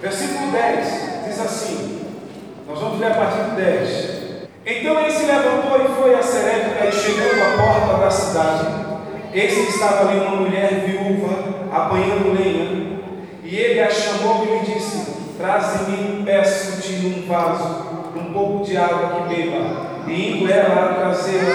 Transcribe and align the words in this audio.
Versículo 0.00 0.52
10 0.52 1.24
diz 1.26 1.40
assim: 1.40 2.02
Nós 2.68 2.78
vamos 2.78 3.00
ler 3.00 3.12
a 3.12 3.14
partir 3.14 3.50
do 3.50 3.56
10. 3.56 4.16
Então 4.66 5.00
ele 5.00 5.10
se 5.10 5.24
levantou 5.24 5.84
e 5.84 5.88
foi 6.00 6.14
a 6.14 6.22
Serepta 6.22 6.86
e 6.86 6.92
chegando 6.92 7.42
à 7.42 7.62
porta 7.62 8.04
da 8.04 8.10
cidade. 8.10 8.66
Eis 9.32 9.54
que 9.54 9.70
estava 9.70 10.08
ali 10.08 10.20
uma 10.20 10.36
mulher 10.36 10.68
viúva 10.84 11.66
apanhando 11.72 12.36
lenha. 12.38 13.00
E 13.42 13.56
ele 13.56 13.80
a 13.80 13.90
chamou 13.90 14.44
e 14.44 14.58
lhe 14.58 14.74
disse: 14.74 15.16
Traze-me, 15.38 16.24
peço-te 16.24 16.92
num 16.94 17.26
vaso, 17.26 17.86
um 18.16 18.32
pouco 18.32 18.64
de 18.64 18.76
água 18.76 19.22
que 19.22 19.34
beba. 19.34 19.86
E 20.06 20.42
indo 20.42 20.52
ela 20.52 20.90
a 20.90 20.94
trazê-la, 20.94 21.54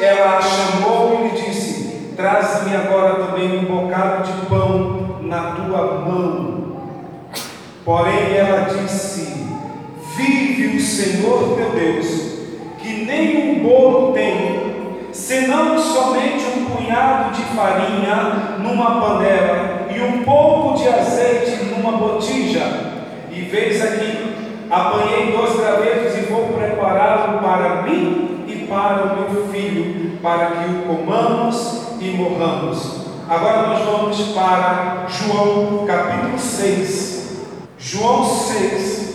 ela 0.00 0.38
a 0.38 0.40
chamou 0.40 1.20
e 1.20 1.28
lhe 1.28 1.42
disse: 1.42 2.12
Traze-me 2.16 2.76
agora 2.76 3.24
também 3.24 3.58
um 3.58 3.64
bocado 3.64 4.24
de 4.24 4.46
pão 4.46 5.18
na 5.22 5.52
tua 5.52 6.00
mão. 6.00 6.35
Porém 7.86 8.36
ela 8.36 8.62
disse: 8.62 9.46
Vive 10.16 10.76
o 10.76 10.80
Senhor 10.80 11.56
teu 11.56 11.70
Deus 11.70 12.06
que 12.80 13.04
nem 13.04 13.52
um 13.52 13.62
bolo 13.62 14.12
tem, 14.12 15.08
senão 15.12 15.78
somente 15.78 16.44
um 16.46 16.64
punhado 16.64 17.32
de 17.32 17.42
farinha 17.54 18.58
numa 18.58 19.00
panela 19.00 19.86
e 19.94 20.00
um 20.00 20.24
pouco 20.24 20.76
de 20.76 20.88
azeite 20.88 21.64
numa 21.66 21.92
botija. 21.92 22.60
E 23.30 23.42
veis 23.42 23.80
aqui, 23.80 24.34
apanhei 24.68 25.30
dois 25.30 25.56
gravetos 25.56 26.18
e 26.18 26.22
vou 26.22 26.48
prepará-lo 26.48 27.38
para 27.38 27.82
mim 27.82 28.46
e 28.48 28.66
para 28.68 29.04
o 29.04 29.30
meu 29.30 29.46
filho, 29.46 30.18
para 30.20 30.46
que 30.46 30.70
o 30.70 30.82
comamos 30.88 31.86
e 32.00 32.08
morramos. 32.16 33.06
Agora 33.28 33.68
nós 33.68 33.84
vamos 33.84 34.20
para 34.32 35.06
João 35.08 35.86
capítulo 35.86 36.36
6. 36.36 37.15
João 37.88 38.24
6, 38.24 39.14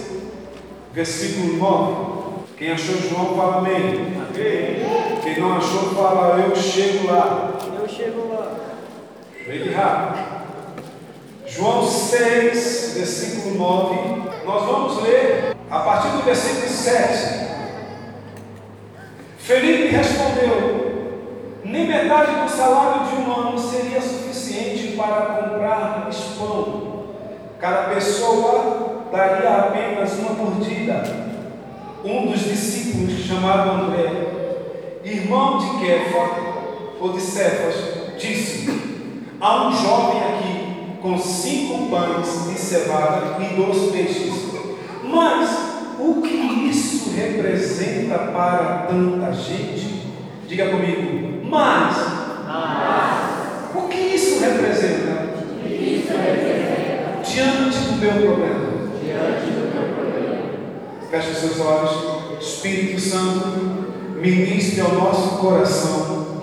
versículo 0.93 1.57
9. 1.57 2.45
Quem 2.57 2.71
achou 2.71 2.95
João, 2.95 3.35
fala 3.35 3.57
amém. 3.57 4.13
Quem 5.21 5.41
não 5.41 5.57
achou, 5.57 5.93
fala 5.93 6.39
eu 6.39 6.55
chego 6.55 7.11
lá. 7.11 7.51
Eu 7.77 7.89
chego 7.89 8.33
lá. 8.33 8.55
Vem 9.45 9.73
rápido. 9.73 10.25
João 11.47 11.85
6, 11.85 12.93
versículo 12.95 13.55
9. 13.55 14.45
Nós 14.45 14.65
vamos 14.65 15.03
ler 15.03 15.53
a 15.69 15.79
partir 15.81 16.07
do 16.15 16.23
versículo 16.23 16.69
7. 16.69 17.49
Felipe 19.37 19.97
respondeu: 19.97 21.19
Nem 21.65 21.87
metade 21.87 22.41
do 22.41 22.49
salário 22.49 23.05
de 23.05 23.15
um 23.15 23.33
ano 23.33 23.59
seria 23.59 23.99
suficiente 23.99 24.95
para 24.95 25.25
comprar 25.25 26.09
pão. 26.39 26.90
Cada 27.61 27.93
pessoa 27.93 29.05
daria 29.11 29.49
apenas 29.49 30.13
uma 30.17 30.31
mordida 30.31 31.21
um 32.03 32.31
dos 32.31 32.39
discípulos, 32.39 33.25
chamado 33.27 33.69
André, 33.69 34.99
irmão 35.03 35.59
de 35.59 35.85
Kefa, 35.85 36.29
ou 36.99 37.13
de 37.13 37.21
Cefas, 37.21 37.75
disse: 38.19 38.67
Há 39.39 39.67
um 39.67 39.71
jovem 39.71 40.21
aqui 40.23 40.99
com 41.01 41.17
cinco 41.17 41.89
pães 41.89 42.49
de 42.49 42.59
cevada 42.59 43.37
e 43.39 43.55
dois 43.55 43.91
peixes. 43.91 44.51
Mas 45.03 45.49
o 45.99 46.21
que 46.21 46.69
isso 46.69 47.11
representa 47.11 48.17
para 48.17 48.87
tanta 48.89 49.31
gente? 49.33 50.07
Diga 50.47 50.69
comigo, 50.69 51.45
mas. 51.47 51.95
mas. 52.47 53.75
O 53.75 53.87
que 53.87 53.97
isso 53.97 54.39
representa? 54.39 55.33
O 55.55 55.67
que 55.67 55.73
isso 55.73 56.11
representa? 56.11 56.41
Meu 58.01 58.13
problema. 58.13 58.59
Meu 59.03 59.93
problema. 59.93 60.37
Feche 61.11 61.35
seus 61.35 61.59
olhos. 61.59 62.41
Espírito 62.41 62.99
Santo, 62.99 63.47
ministre 64.19 64.81
ao 64.81 64.93
nosso 64.93 65.37
coração 65.37 66.41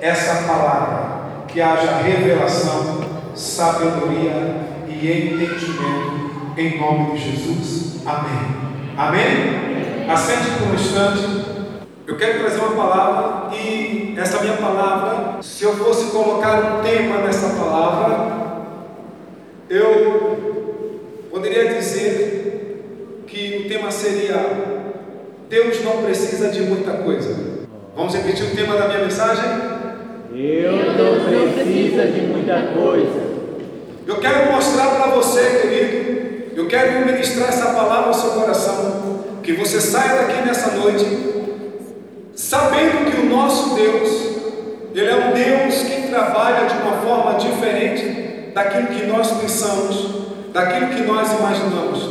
essa 0.00 0.46
palavra. 0.46 1.44
Que 1.48 1.60
haja 1.60 1.98
revelação, 1.98 3.04
sabedoria 3.34 4.56
e 4.88 5.34
entendimento. 5.34 6.54
Em 6.56 6.80
nome 6.80 7.18
de 7.18 7.30
Jesus. 7.30 7.96
Amém. 8.06 8.56
Amém? 8.96 10.08
Assente 10.10 10.48
por 10.58 10.68
um 10.68 10.74
instante. 10.74 11.44
Eu 12.06 12.16
quero 12.16 12.38
trazer 12.38 12.60
uma 12.60 12.74
palavra 12.74 13.54
e 13.54 14.14
essa 14.16 14.40
minha 14.40 14.56
palavra, 14.56 15.42
se 15.42 15.62
eu 15.62 15.76
fosse 15.76 16.10
colocar 16.10 16.78
um 16.78 16.82
tema 16.82 17.18
nessa 17.18 17.50
palavra, 17.50 18.46
eu 19.68 20.25
poderia 21.46 21.74
dizer 21.74 23.22
que 23.28 23.62
o 23.64 23.68
tema 23.68 23.88
seria 23.88 24.34
Deus 25.48 25.84
não 25.84 26.02
precisa 26.02 26.48
de 26.48 26.62
muita 26.62 26.90
coisa. 26.90 27.36
Vamos 27.94 28.14
repetir 28.14 28.46
o 28.46 28.56
tema 28.56 28.76
da 28.76 28.88
minha 28.88 29.04
mensagem? 29.04 29.44
Deus 30.32 30.86
não 30.98 31.24
precisa 31.24 32.06
de 32.06 32.20
muita 32.22 32.62
coisa. 32.76 33.26
Eu 34.08 34.16
quero 34.16 34.52
mostrar 34.52 34.96
para 34.96 35.12
você, 35.12 35.60
querido, 35.62 36.56
eu 36.56 36.66
quero 36.66 37.06
ministrar 37.06 37.50
essa 37.50 37.66
palavra 37.66 38.08
ao 38.08 38.14
seu 38.14 38.30
coração, 38.30 39.24
que 39.44 39.52
você 39.52 39.80
saia 39.80 40.22
daqui 40.22 40.44
nessa 40.44 40.72
noite 40.72 41.06
sabendo 42.34 43.10
que 43.10 43.20
o 43.20 43.26
nosso 43.26 43.76
Deus, 43.76 44.10
ele 44.94 45.08
é 45.08 45.14
um 45.14 45.32
Deus 45.32 45.82
que 45.82 46.08
trabalha 46.08 46.66
de 46.66 46.74
uma 46.82 46.96
forma 47.02 47.38
diferente 47.38 48.50
daquilo 48.52 48.88
que 48.88 49.06
nós 49.06 49.30
pensamos, 49.30 50.25
daquilo 50.56 50.86
que 50.86 51.02
nós 51.02 51.30
imaginamos. 51.38 52.08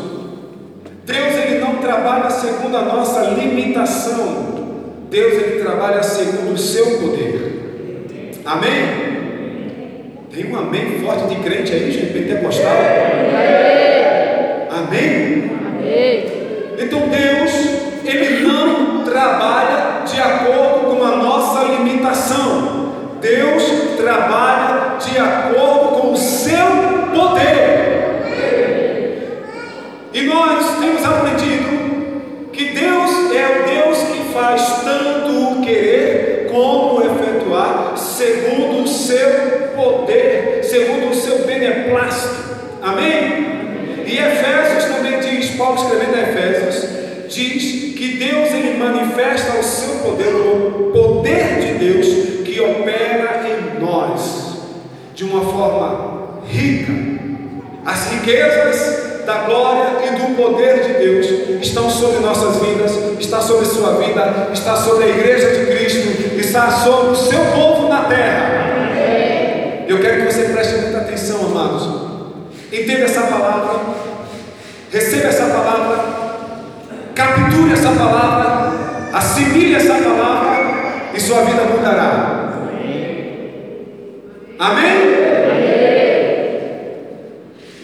Deus 1.04 1.34
ele 1.36 1.60
não 1.60 1.78
trabalha 1.78 2.30
segundo 2.30 2.78
a 2.78 2.84
nossa 2.84 3.22
limitação. 3.22 5.08
Deus 5.10 5.34
ele 5.34 5.64
trabalha 5.64 6.04
segundo 6.04 6.54
o 6.54 6.58
seu 6.58 7.00
poder. 7.00 8.34
Amém? 8.46 9.16
Tem 10.32 10.52
um 10.52 10.60
amém 10.60 11.00
forte 11.00 11.34
de 11.34 11.42
crente 11.42 11.74
aí, 11.74 11.92
gente, 11.92 12.14
pentecostal. 12.14 12.72
Amém? 14.70 15.52
Amém? 15.68 16.26
Então 16.78 17.00
Deus, 17.08 17.52
Ele 18.04 18.46
não 18.46 19.04
trabalha 19.04 20.04
de 20.06 20.20
acordo 20.20 20.96
com 20.96 21.04
a 21.04 21.16
nossa 21.16 21.64
limitação. 21.64 22.94
Deus 23.20 23.64
trabalha 23.98 24.98
de 25.00 25.18
acordo 25.18 25.75
escrevendo 45.86 46.16
a 46.16 46.22
Efésios, 46.22 46.90
diz 47.30 47.96
que 47.96 48.18
Deus 48.18 48.50
ele 48.52 48.78
manifesta 48.78 49.60
o 49.60 49.64
seu 49.64 49.96
poder, 50.00 50.28
o 50.28 50.92
poder 50.92 51.60
de 51.60 51.74
Deus 51.86 52.06
que 52.44 52.60
opera 52.60 53.44
em 53.48 53.80
nós 53.82 54.56
de 55.14 55.24
uma 55.24 55.42
forma 55.42 56.42
rica. 56.48 56.92
As 57.86 58.12
riquezas 58.12 59.26
da 59.26 59.46
glória 59.46 60.06
e 60.06 60.20
do 60.20 60.36
poder 60.36 60.84
de 60.84 60.94
Deus 60.94 61.28
estão 61.62 61.90
sobre 61.90 62.20
nossas 62.20 62.62
vidas, 62.62 62.92
está 63.20 63.42
sobre 63.42 63.66
sua 63.66 63.96
vida, 63.98 64.50
está 64.54 64.76
sobre 64.76 65.06
a 65.06 65.10
igreja 65.10 65.52
de 65.52 65.66
Cristo, 65.66 66.40
está 66.40 66.72
sobre 66.72 67.12
o 67.12 67.16
seu 67.16 67.40
povo 67.56 67.88
na 67.88 68.04
terra. 68.04 68.66
Eu 69.88 70.00
quero 70.00 70.26
que 70.26 70.34
você 70.34 70.44
preste 70.46 70.76
muita 70.78 70.98
atenção, 70.98 71.46
amados. 71.46 72.06
Entenda 72.72 73.06
essa 73.06 73.22
palavra, 73.22 73.95
receba 74.96 75.28
essa 75.28 75.48
palavra, 75.48 76.06
capture 77.14 77.74
essa 77.74 77.90
palavra, 77.90 78.72
assimile 79.12 79.76
essa 79.76 79.94
palavra 79.96 81.12
e 81.14 81.20
sua 81.20 81.42
vida 81.42 81.64
mudará. 81.64 82.54
Amém? 84.58 84.96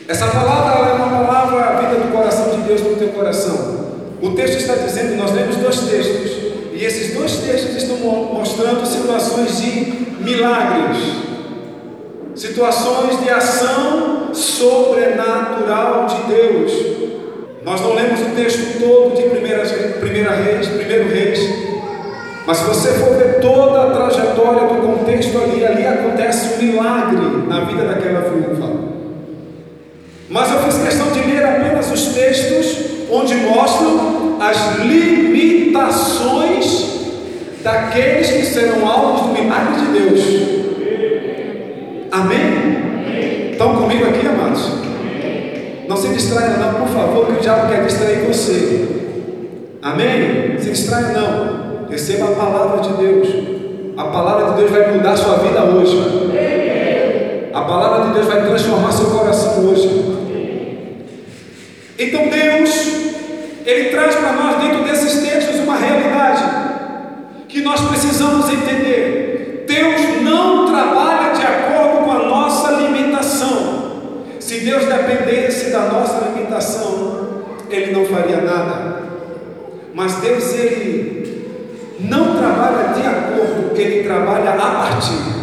Essa 0.08 0.28
palavra 0.28 0.90
é 0.90 0.94
uma 0.94 1.26
palavra 1.26 1.60
a 1.60 1.82
vida 1.82 1.96
do 1.96 2.14
coração 2.14 2.52
de 2.52 2.62
Deus 2.62 2.82
no 2.82 2.96
teu 2.96 3.10
coração. 3.10 3.82
O 4.22 4.30
texto 4.30 4.60
está 4.60 4.76
dizendo, 4.76 5.18
nós 5.18 5.34
lemos 5.34 5.58
dois 5.58 5.82
textos, 5.82 6.32
e 6.72 6.86
esses 6.86 7.14
dois 7.14 7.36
textos 7.40 7.76
estão 7.76 7.98
mostrando 8.34 8.86
situações 8.86 9.58
de 9.58 9.70
milagres, 10.22 10.98
situações 12.36 13.22
de 13.22 13.30
ação 13.30 14.34
sobrenatural 14.34 16.06
de 16.06 16.34
Deus. 16.34 16.91
Nós 17.72 17.80
não 17.80 17.94
lemos 17.94 18.20
o 18.20 18.26
texto 18.36 18.82
todo 18.82 19.16
de 19.16 19.30
primeira, 19.30 19.64
primeira 20.02 20.32
reis, 20.32 20.68
primeiro 20.68 21.08
reis, 21.08 21.40
mas 22.46 22.58
se 22.58 22.66
você 22.66 22.90
for 22.96 23.16
ver 23.16 23.40
toda 23.40 23.84
a 23.84 23.92
trajetória 23.92 24.68
do 24.68 24.86
contexto 24.86 25.42
ali, 25.42 25.66
ali 25.66 25.88
acontece 25.88 26.56
um 26.56 26.58
milagre 26.58 27.48
na 27.48 27.62
vida 27.62 27.86
daquela 27.86 28.30
viúva. 28.30 28.70
Mas 30.28 30.52
eu 30.52 30.60
fiz 30.64 30.84
questão 30.84 31.14
de 31.14 31.22
ler 31.22 31.46
apenas 31.46 31.90
os 31.90 32.08
textos 32.08 32.76
onde 33.10 33.36
mostram 33.36 34.36
as 34.42 34.80
limitações 34.80 36.92
daqueles 37.64 38.32
que 38.32 38.48
serão 38.48 38.86
alvos 38.86 39.28
do 39.28 39.30
milagre 39.30 39.80
de 39.80 39.86
Deus. 39.98 40.20
Amém? 42.12 42.61
Se 46.02 46.08
distraia 46.08 46.58
não, 46.58 46.74
por 46.74 46.88
favor, 46.88 47.28
que 47.28 47.34
o 47.34 47.40
diabo 47.40 47.70
quer 47.70 47.86
distrair 47.86 48.26
você. 48.26 48.88
Amém? 49.84 50.58
Se 50.60 50.72
distraia 50.72 51.10
não. 51.10 51.88
Receba 51.90 52.26
a 52.26 52.36
palavra 52.36 52.82
de 52.82 52.94
Deus. 52.94 53.28
A 53.96 54.06
palavra 54.06 54.52
de 54.52 54.58
Deus 54.58 54.72
vai 54.72 54.92
mudar 54.94 55.16
sua 55.16 55.36
vida 55.36 55.64
hoje. 55.64 57.52
A 57.54 57.62
palavra 57.62 58.08
de 58.08 58.14
Deus 58.16 58.26
vai 58.26 58.42
transformar 58.42 58.92
seu 58.92 59.12
coração 59.12 59.66
hoje. 59.66 59.90
Então 62.00 62.30
Deus, 62.30 62.88
Ele 63.64 63.90
traz 63.90 64.16
para 64.16 64.34
nós 64.34 64.64
dentro 64.64 64.84
desses 64.84 65.22
textos 65.22 65.60
uma 65.60 65.76
realidade 65.76 66.44
que 67.48 67.62
nós 67.62 67.80
precisamos 67.82 68.50
entender. 68.50 69.66
Deus 69.68 70.24
não 70.24 70.66
trabalha 70.66 71.34
de 71.34 71.46
acordo 71.46 72.06
com 72.06 72.12
a 72.12 72.26
nossa 72.26 72.72
limitação. 72.72 73.82
Se 74.52 74.60
Deus 74.60 74.86
dependesse 74.86 75.70
da 75.70 75.86
nossa 75.86 76.26
limitação, 76.26 77.44
Ele 77.70 77.94
não 77.94 78.06
faria 78.06 78.42
nada. 78.64 79.02
Mas 79.94 80.16
Deus, 80.16 80.54
Ele 80.54 81.48
não 82.00 82.36
trabalha 82.38 82.94
de 82.94 83.06
acordo, 83.06 83.72
Ele 83.76 84.04
trabalha 84.04 84.52
a 84.52 84.56
partir. 84.56 85.42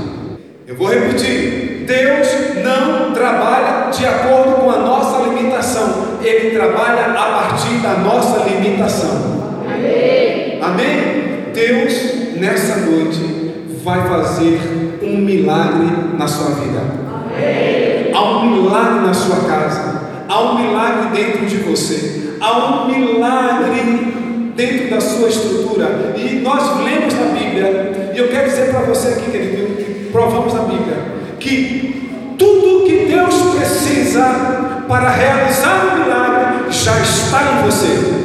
Eu 0.66 0.76
vou 0.76 0.88
repetir: 0.88 1.84
Deus 1.86 2.28
não 2.64 3.12
trabalha 3.12 3.90
de 3.90 4.04
acordo 4.04 4.62
com 4.62 4.70
a 4.70 4.78
nossa 4.78 5.28
limitação, 5.28 6.18
Ele 6.22 6.50
trabalha 6.50 7.06
a 7.12 7.32
partir 7.32 7.78
da 7.82 7.94
nossa 7.94 8.44
limitação. 8.48 9.38
Amém? 9.66 10.58
Amém? 10.60 11.52
Deus, 11.54 12.36
nessa 12.36 12.76
noite, 12.86 13.54
vai 13.82 14.08
fazer 14.08 14.60
um 15.02 15.18
milagre 15.18 16.16
na 16.18 16.26
sua 16.26 16.50
vida. 16.56 16.80
Amém. 17.12 18.12
Há 18.12 18.22
um 18.22 18.50
milagre 18.50 19.06
na 19.06 19.14
sua 19.14 19.48
casa, 19.48 19.97
há 20.28 20.40
um 20.42 20.58
milagre 20.58 21.22
dentro 21.22 21.46
de 21.46 21.56
você, 21.56 22.34
há 22.40 22.58
um 22.58 22.86
milagre 22.86 24.52
dentro 24.54 24.90
da 24.90 25.00
sua 25.00 25.28
estrutura. 25.28 26.14
E 26.16 26.40
nós 26.40 26.84
lemos 26.84 27.14
na 27.14 27.26
Bíblia, 27.26 28.12
e 28.14 28.18
eu 28.18 28.28
quero 28.28 28.48
dizer 28.48 28.70
para 28.70 28.80
você 28.80 29.08
aqui, 29.08 29.30
querido, 29.30 29.74
que 29.76 30.10
provamos 30.12 30.52
na 30.52 30.62
Bíblia, 30.62 30.96
que 31.40 32.34
tudo 32.38 32.84
que 32.84 33.06
Deus 33.06 33.34
precisa 33.56 34.84
para 34.86 35.10
realizar 35.10 35.86
o 35.86 35.98
milagre 35.98 36.70
já 36.70 37.00
está 37.00 37.42
em 37.42 37.64
você. 37.64 38.18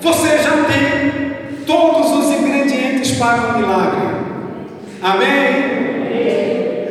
Você 0.00 0.38
já 0.38 0.64
tem 0.64 1.34
todos 1.66 2.10
os 2.12 2.32
ingredientes 2.32 3.12
para 3.12 3.36
o 3.36 3.58
milagre. 3.58 4.08
Amém? 5.02 5.89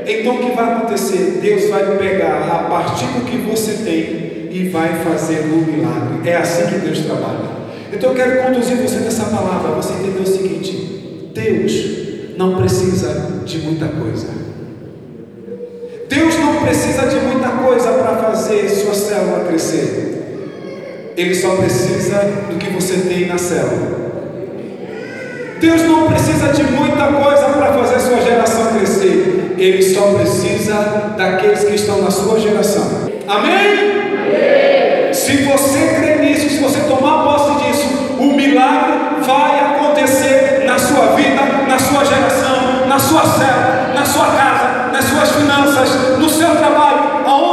Então 0.09 0.35
o 0.35 0.39
que 0.39 0.55
vai 0.55 0.73
acontecer? 0.73 1.39
Deus 1.39 1.69
vai 1.69 1.97
pegar 1.97 2.47
a 2.51 2.69
partir 2.69 3.05
do 3.05 3.25
que 3.25 3.37
você 3.37 3.73
tem 3.83 4.49
e 4.49 4.69
vai 4.69 5.03
fazer 5.03 5.41
o 5.41 5.57
milagre. 5.57 6.27
É 6.27 6.35
assim 6.35 6.65
que 6.65 6.79
Deus 6.79 6.99
trabalha. 7.01 7.59
Então 7.93 8.09
eu 8.09 8.15
quero 8.15 8.43
conduzir 8.43 8.77
você 8.77 8.97
nessa 9.01 9.25
palavra, 9.25 9.71
você 9.73 9.93
entender 9.93 10.21
o 10.21 10.25
seguinte: 10.27 11.31
Deus 11.31 12.37
não 12.37 12.55
precisa 12.55 13.43
de 13.45 13.59
muita 13.59 13.85
coisa. 13.87 14.27
Deus 16.09 16.39
não 16.39 16.55
precisa 16.63 17.05
de 17.05 17.17
muita 17.17 17.49
coisa 17.49 17.91
para 17.91 18.17
fazer 18.17 18.67
sua 18.67 18.95
célula 18.95 19.45
crescer. 19.45 21.13
Ele 21.15 21.35
só 21.35 21.55
precisa 21.55 22.17
do 22.49 22.57
que 22.57 22.71
você 22.71 22.95
tem 23.07 23.27
na 23.27 23.37
célula. 23.37 24.09
Deus 25.59 25.83
não 25.83 26.07
precisa 26.07 26.47
de 26.47 26.63
muita 26.63 27.07
coisa 27.11 27.45
para 27.49 27.73
fazer 27.73 27.99
sua 27.99 28.21
geração 28.21 28.73
crescer. 28.73 29.38
Ele 29.59 29.83
só 29.83 30.13
precisa 30.13 30.73
daqueles 31.17 31.65
que 31.65 31.75
estão 31.75 32.01
na 32.01 32.09
sua 32.09 32.39
geração. 32.39 33.09
Amém? 33.27 33.53
Amém? 33.53 35.13
Se 35.13 35.35
você 35.43 35.95
crer 35.99 36.21
nisso, 36.21 36.49
se 36.49 36.59
você 36.59 36.79
tomar 36.81 37.23
posse 37.23 37.65
disso, 37.65 38.15
o 38.17 38.33
milagre 38.33 39.21
vai 39.21 39.59
acontecer 39.59 40.63
na 40.65 40.79
sua 40.79 41.07
vida, 41.07 41.41
na 41.67 41.77
sua 41.77 42.05
geração, 42.05 42.87
na 42.87 42.97
sua 42.97 43.21
célula, 43.21 43.91
na 43.93 44.05
sua 44.05 44.25
casa, 44.27 44.91
nas 44.93 45.05
suas 45.05 45.29
finanças, 45.31 46.17
no 46.17 46.29
seu 46.29 46.55
trabalho, 46.55 47.25
aonde 47.25 47.48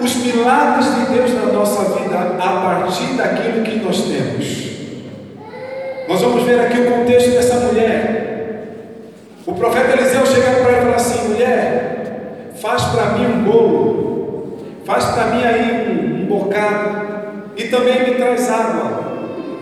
os 0.00 0.16
milagres 0.16 0.94
de 0.94 1.14
Deus 1.14 1.34
na 1.34 1.52
nossa 1.52 1.98
vida 1.98 2.16
a 2.38 2.60
partir 2.60 3.14
daquilo 3.14 3.62
que 3.62 3.76
nós 3.80 4.02
temos. 4.02 4.70
Nós 6.08 6.20
vamos 6.22 6.42
ver 6.44 6.60
aqui 6.60 6.80
o 6.80 6.90
contexto 6.90 7.30
dessa 7.30 7.56
mulher. 7.56 8.20
O 9.46 9.52
profeta 9.52 9.92
Eliseu 9.92 10.26
chega 10.26 10.60
para 10.60 10.72
ela 10.72 10.78
e 10.78 10.84
fala 10.84 10.96
assim: 10.96 11.28
mulher, 11.28 12.50
faz 12.60 12.82
para 12.84 13.06
mim 13.10 13.26
um 13.26 13.44
bolo, 13.44 14.58
faz 14.84 15.04
para 15.06 15.26
mim 15.26 15.44
aí 15.44 15.88
um, 15.88 16.22
um 16.22 16.26
bocado 16.26 17.00
e 17.56 17.64
também 17.64 18.02
me 18.04 18.14
traz 18.16 18.50
água. 18.50 19.00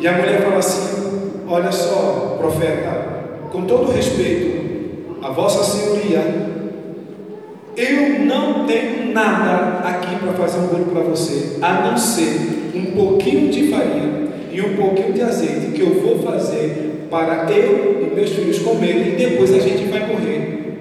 E 0.00 0.06
a 0.06 0.12
mulher 0.12 0.42
fala 0.42 0.58
assim: 0.58 1.44
olha 1.48 1.72
só, 1.72 2.36
profeta, 2.38 3.08
com 3.50 3.62
todo 3.62 3.92
respeito, 3.92 5.18
a 5.22 5.30
vossa 5.30 5.64
senhoria, 5.64 6.57
eu 7.78 8.24
não 8.26 8.66
tenho 8.66 9.12
nada 9.12 9.88
aqui 9.88 10.16
para 10.16 10.32
fazer 10.32 10.58
um 10.58 10.66
bolo 10.66 10.86
para 10.86 11.02
você, 11.02 11.58
a 11.62 11.74
não 11.74 11.96
ser 11.96 12.72
um 12.74 12.86
pouquinho 12.86 13.52
de 13.52 13.68
farinha 13.68 14.28
e 14.50 14.60
um 14.60 14.74
pouquinho 14.74 15.12
de 15.12 15.22
azeite 15.22 15.68
que 15.72 15.80
eu 15.80 16.02
vou 16.02 16.18
fazer 16.20 17.06
para 17.08 17.50
eu 17.52 18.10
e 18.10 18.14
meus 18.16 18.30
filhos 18.30 18.58
comerem 18.58 19.12
e 19.12 19.16
depois 19.16 19.54
a 19.54 19.60
gente 19.60 19.84
vai 19.84 20.00
morrer. 20.08 20.80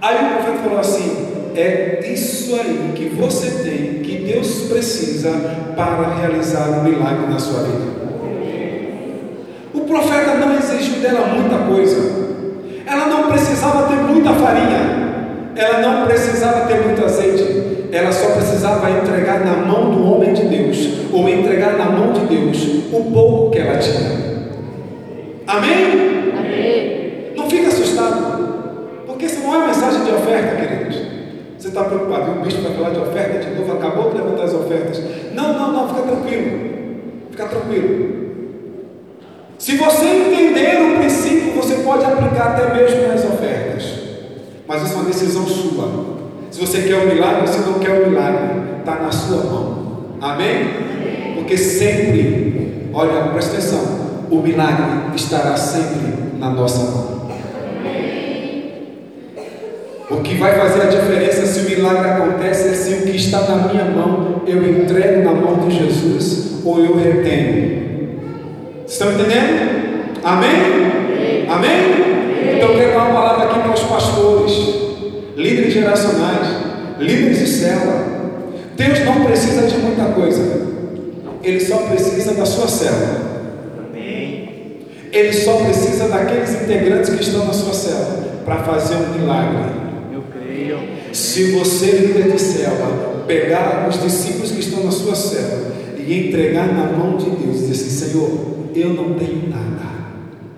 Aí 0.00 0.16
o 0.16 0.28
profeta 0.36 0.58
falou 0.62 0.78
assim: 0.78 1.26
é 1.54 2.10
isso 2.10 2.54
aí 2.54 2.92
que 2.94 3.10
você 3.10 3.62
tem, 3.62 4.02
que 4.02 4.16
Deus 4.32 4.68
precisa 4.70 5.30
para 5.76 6.14
realizar 6.14 6.70
um 6.70 6.82
milagre 6.82 7.26
na 7.26 7.38
sua 7.38 7.62
vida. 7.64 7.98
O 9.74 9.80
profeta 9.80 10.34
não 10.36 10.56
exigiu 10.56 11.02
dela 11.02 11.26
muita 11.26 11.58
coisa. 11.66 12.26
Ela 12.86 13.06
não 13.06 13.30
precisava 13.30 13.86
ter 13.88 13.96
muita 13.96 14.32
farinha. 14.32 14.97
Ela 15.58 15.80
não 15.80 16.06
precisava 16.06 16.68
ter 16.68 16.84
muito 16.84 17.04
azeite. 17.04 17.88
Ela 17.90 18.12
só 18.12 18.30
precisava 18.30 18.88
entregar 18.90 19.44
na 19.44 19.56
mão 19.56 19.90
do 19.90 20.04
homem 20.04 20.32
de 20.32 20.44
Deus, 20.44 20.78
ou 21.12 21.28
entregar 21.28 21.76
na 21.76 21.86
mão 21.86 22.12
de 22.12 22.20
Deus 22.26 22.58
o 22.92 23.10
pouco 23.12 23.50
que 23.50 23.58
ela 23.58 23.76
tinha. 23.78 24.28
Amém? 25.48 26.32
Amém. 26.38 27.32
Não 27.36 27.50
fica 27.50 27.68
assustado, 27.68 29.02
porque 29.04 29.26
isso 29.26 29.40
não 29.40 29.62
é 29.62 29.66
mensagem 29.66 30.04
de 30.04 30.10
oferta, 30.12 30.64
queridos. 30.64 30.96
Você 31.58 31.68
está 31.68 31.82
preocupado, 31.82 32.30
o 32.30 32.44
bicho 32.44 32.62
vai 32.62 32.74
falar 32.74 32.90
de 32.90 33.00
oferta 33.00 33.38
de 33.40 33.58
novo, 33.58 33.72
acabou 33.72 34.10
de 34.10 34.18
levantar 34.18 34.44
as 34.44 34.54
ofertas. 34.54 35.02
Não, 35.34 35.52
não, 35.54 35.72
não, 35.72 35.88
fica 35.88 36.02
tranquilo. 36.02 36.68
Fica 37.32 37.46
tranquilo. 37.46 38.28
Se 39.58 39.76
você 39.76 40.04
entender 40.04 40.80
o 40.82 40.98
princípio, 40.98 41.54
você 41.54 41.76
pode 41.76 42.04
aplicar 42.04 42.52
até 42.52 42.74
mesmo 42.74 43.08
nas 43.08 43.24
ofertas. 43.24 43.67
Mas 44.68 44.82
isso 44.82 44.92
é 44.92 44.96
uma 44.96 45.04
decisão 45.06 45.46
sua. 45.46 46.18
Se 46.50 46.60
você 46.60 46.82
quer 46.82 46.96
o 46.96 47.08
milagre, 47.08 47.48
se 47.48 47.60
não 47.60 47.78
quer 47.78 48.02
o 48.02 48.10
milagre, 48.10 48.78
está 48.80 48.96
na 48.96 49.10
sua 49.10 49.44
mão. 49.44 49.78
Amém? 50.20 51.34
Porque 51.36 51.56
sempre, 51.56 52.90
olha, 52.92 53.30
presta 53.32 53.56
atenção, 53.56 53.80
o 54.30 54.36
milagre 54.36 55.16
estará 55.16 55.56
sempre 55.56 56.38
na 56.38 56.50
nossa 56.50 56.78
mão. 56.78 57.18
O 60.10 60.16
que 60.22 60.34
vai 60.34 60.58
fazer 60.58 60.82
a 60.82 60.86
diferença 60.86 61.46
se 61.46 61.60
o 61.60 61.70
milagre 61.70 62.10
acontece 62.10 62.68
é 62.68 62.72
se 62.72 62.94
o 62.94 63.02
que 63.02 63.16
está 63.16 63.40
na 63.42 63.68
minha 63.68 63.84
mão 63.84 64.42
eu 64.46 64.82
entrego 64.82 65.22
na 65.22 65.32
mão 65.32 65.66
de 65.66 65.76
Jesus 65.76 66.60
ou 66.64 66.78
eu 66.84 66.96
retenho. 66.96 68.18
Estão 68.86 69.12
entendendo? 69.12 70.18
Amém? 70.24 71.46
Amém? 71.48 72.08
Então 72.56 72.74
quero 72.74 72.92
uma 72.94 73.12
palavra 73.12 73.44
aqui 73.44 73.60
para 73.60 73.72
os 73.72 73.82
pastores, 73.82 74.52
líderes 75.48 75.72
geracionais, 75.72 76.48
líderes 76.98 77.38
de 77.38 77.46
célula. 77.46 78.18
Deus 78.76 79.04
não 79.04 79.24
precisa 79.24 79.66
de 79.66 79.76
muita 79.78 80.04
coisa, 80.12 80.68
Ele 81.42 81.60
só 81.60 81.78
precisa 81.78 82.34
da 82.34 82.44
sua 82.44 82.68
célula. 82.68 83.28
Ele 85.10 85.32
só 85.32 85.54
precisa 85.64 86.08
daqueles 86.08 86.50
integrantes 86.62 87.10
que 87.10 87.22
estão 87.22 87.46
na 87.46 87.52
sua 87.52 87.72
célula 87.72 88.42
para 88.44 88.62
fazer 88.62 88.96
um 88.96 89.18
milagre. 89.18 89.72
Eu 90.12 90.22
creio. 90.30 90.78
Se 91.14 91.52
você, 91.52 91.86
líder 91.92 92.30
de 92.30 92.38
célula, 92.38 93.24
pegar 93.26 93.86
os 93.88 94.02
discípulos 94.02 94.52
que 94.52 94.60
estão 94.60 94.84
na 94.84 94.90
sua 94.90 95.14
célula 95.14 95.72
e 95.96 96.28
entregar 96.28 96.66
na 96.66 96.92
mão 96.92 97.16
de 97.16 97.30
Deus, 97.30 97.56
e 97.56 97.66
dizer 97.68 97.72
assim: 97.72 98.10
Senhor, 98.10 98.30
eu 98.74 98.90
não 98.90 99.14
tenho 99.14 99.48
nada, 99.48 99.88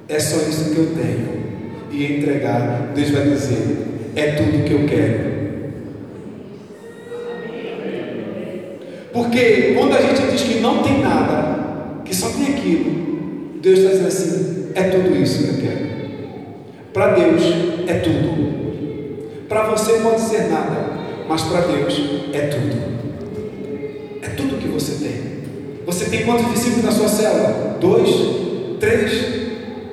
é 0.09 0.18
só 0.18 0.37
isso 0.49 0.70
que 0.70 0.78
eu 0.78 0.94
tenho, 0.97 1.40
e 1.92 2.18
entregar, 2.18 2.92
Deus 2.94 3.11
vai 3.11 3.23
dizer: 3.28 3.89
é 4.16 4.32
tudo 4.32 4.64
que 4.64 4.72
eu 4.72 4.86
quero. 4.86 5.30
Porque 9.12 9.74
quando 9.76 9.94
a 9.94 10.00
gente 10.00 10.30
diz 10.30 10.42
que 10.42 10.60
não 10.60 10.82
tem 10.82 11.00
nada, 11.00 12.02
que 12.04 12.14
só 12.14 12.28
tem 12.30 12.54
aquilo, 12.54 13.60
Deus 13.60 13.78
está 13.78 13.90
dizendo 13.90 14.08
assim: 14.08 14.72
é 14.74 14.82
tudo 14.84 15.16
isso 15.16 15.44
que 15.44 15.48
eu 15.48 15.68
quero. 15.68 15.90
Para 16.92 17.14
Deus 17.14 17.42
é 17.86 17.94
tudo. 17.94 18.50
Para 19.48 19.66
você 19.70 19.94
pode 20.00 20.20
ser 20.20 20.48
nada, 20.48 20.90
mas 21.28 21.42
para 21.42 21.60
Deus 21.62 22.00
é 22.32 22.40
tudo. 22.46 22.90
É 24.22 24.28
tudo 24.28 24.58
que 24.60 24.68
você 24.68 25.04
tem. 25.04 25.20
Você 25.86 26.04
tem 26.04 26.24
quantos 26.24 26.52
discípulos 26.52 26.84
na 26.84 26.92
sua 26.92 27.08
célula? 27.08 27.78
Dois? 27.80 28.10
Três? 28.78 29.40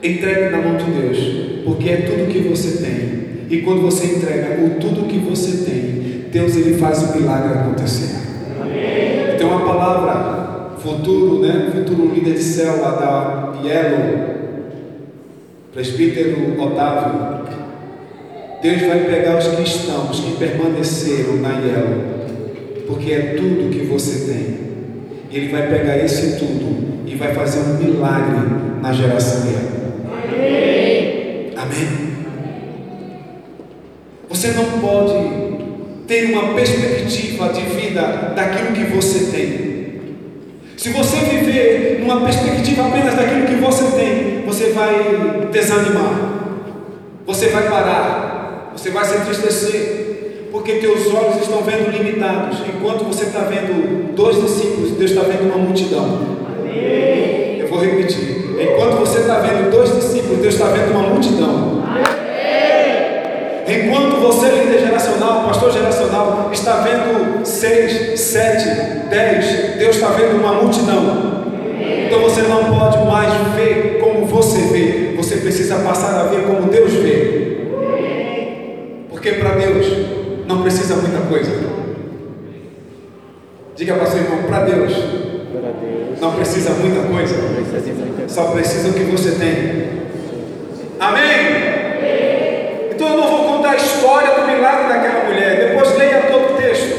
Entregue 0.03 0.49
na 0.51 0.61
mão 0.61 0.77
de 0.77 0.85
Deus, 0.85 1.17
porque 1.65 1.89
é 1.89 1.97
tudo 1.97 2.31
que 2.31 2.39
você 2.47 2.83
tem. 2.83 3.16
E 3.49 3.61
quando 3.61 3.81
você 3.81 4.17
entrega 4.17 4.61
o 4.61 4.71
tudo 4.79 5.07
que 5.07 5.19
você 5.19 5.69
tem, 5.69 6.25
Deus 6.31 6.55
ele 6.55 6.77
faz 6.77 7.03
o 7.03 7.17
milagre 7.17 7.59
acontecer. 7.59 8.17
Amém. 8.61 9.37
Tem 9.37 9.47
uma 9.47 9.65
palavra 9.65 10.77
futuro, 10.79 11.41
né? 11.41 11.71
Futuro 11.73 12.13
líder 12.13 12.33
de 12.33 12.43
célula 12.43 12.91
da 12.91 13.53
Yellow, 13.63 14.35
presbítero 15.73 16.61
Otávio. 16.61 17.37
Deus 18.61 18.81
vai 18.81 18.99
pegar 19.05 19.37
os 19.37 19.47
cristãos 19.47 20.19
que 20.19 20.37
permaneceram 20.37 21.37
na 21.37 21.59
Yellow, 21.59 22.03
porque 22.87 23.11
é 23.11 23.35
tudo 23.37 23.69
que 23.69 23.85
você 23.85 24.31
tem. 24.31 24.57
Ele 25.31 25.49
vai 25.49 25.67
pegar 25.67 25.97
esse 25.97 26.37
tudo 26.37 27.05
e 27.05 27.15
vai 27.15 27.33
fazer 27.33 27.59
um 27.59 27.77
milagre 27.77 28.39
na 28.81 28.91
geração 28.91 29.41
dela. 29.41 29.77
Amém. 30.23 31.51
Amém. 31.55 32.06
Você 34.37 34.49
não 34.49 34.65
pode 34.79 35.15
ter 36.05 36.25
uma 36.25 36.53
perspectiva 36.53 37.49
de 37.49 37.61
vida 37.61 38.33
daquilo 38.35 38.71
que 38.71 38.83
você 38.83 39.31
tem. 39.35 39.99
Se 40.77 40.89
você 40.89 41.15
viver 41.15 42.01
numa 42.01 42.21
perspectiva 42.21 42.85
apenas 42.85 43.15
daquilo 43.15 43.47
que 43.47 43.55
você 43.55 43.85
tem, 43.97 44.43
você 44.45 44.73
vai 44.73 45.47
desanimar, 45.51 46.33
você 47.25 47.47
vai 47.47 47.67
parar, 47.67 48.73
você 48.77 48.91
vai 48.91 49.05
se 49.05 49.17
entristecer, 49.17 50.49
porque 50.51 50.73
teus 50.73 51.11
olhos 51.11 51.41
estão 51.41 51.63
vendo 51.63 51.89
limitados, 51.89 52.59
enquanto 52.59 53.05
você 53.05 53.23
está 53.23 53.39
vendo 53.39 54.13
dois 54.15 54.39
discípulos, 54.39 54.91
Deus 54.91 55.09
está 55.09 55.23
vendo 55.23 55.51
uma 55.51 55.57
multidão. 55.57 56.37
Eu 57.59 57.67
vou 57.67 57.79
repetir: 57.79 58.55
enquanto 58.61 58.99
você 58.99 59.21
está 59.21 59.39
vendo 59.39 59.71
dois 59.71 59.95
discípulos, 59.95 60.37
Deus 60.37 60.53
está 60.53 60.67
vendo 60.67 60.91
uma 60.91 61.09
multidão. 61.09 61.76
Enquanto 63.97 64.21
você, 64.21 64.49
líder 64.49 64.79
geracional, 64.79 65.47
pastor 65.47 65.71
geracional, 65.71 66.49
está 66.53 66.81
vendo 66.81 67.43
seis, 67.43 68.19
sete, 68.19 68.65
dez, 69.09 69.75
Deus 69.79 69.95
está 69.95 70.09
vendo 70.09 70.39
uma 70.39 70.53
multidão. 70.53 71.45
Então 72.05 72.21
você 72.21 72.43
não 72.43 72.77
pode 72.77 72.99
mais 73.05 73.33
ver 73.55 73.99
como 73.99 74.25
você 74.27 74.59
vê, 74.67 75.15
você 75.15 75.37
precisa 75.37 75.77
passar 75.77 76.19
a 76.19 76.23
ver 76.25 76.43
como 76.43 76.69
Deus 76.69 76.93
vê. 76.93 77.57
Porque 79.09 79.31
para 79.33 79.55
Deus 79.55 79.87
não 80.47 80.61
precisa 80.61 80.95
muita 80.95 81.19
coisa. 81.27 81.51
Diga 83.75 83.95
para 83.95 84.05
seu 84.05 84.21
irmão, 84.21 84.43
para 84.43 84.65
Deus 84.65 84.93
não 86.21 86.33
precisa 86.33 86.71
muita 86.71 87.01
coisa, 87.07 87.35
só 88.27 88.45
precisa 88.51 88.89
o 88.89 88.93
que 88.93 89.03
você 89.03 89.31
tem. 89.31 89.87
Amém? 90.99 91.76
Então 93.67 93.73
eu 93.73 93.73
não 93.73 93.73
vou 93.73 93.73
contar 93.73 93.73
a 93.73 93.75
história 93.75 94.35
do 94.35 94.47
milagre 94.47 94.87
daquela 94.87 95.25
mulher. 95.25 95.69
Depois 95.69 95.97
leia 95.97 96.21
todo 96.31 96.53
o 96.53 96.57
texto. 96.57 96.95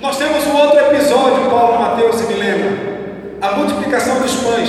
Nós 0.00 0.18
temos 0.18 0.46
um 0.46 0.56
outro 0.56 0.78
episódio, 0.78 1.50
Paulo 1.50 1.80
Mateus, 1.80 2.16
se 2.16 2.26
me 2.26 2.34
lembra. 2.34 2.92
A 3.40 3.56
multiplicação 3.56 4.20
dos 4.20 4.34
pães. 4.36 4.68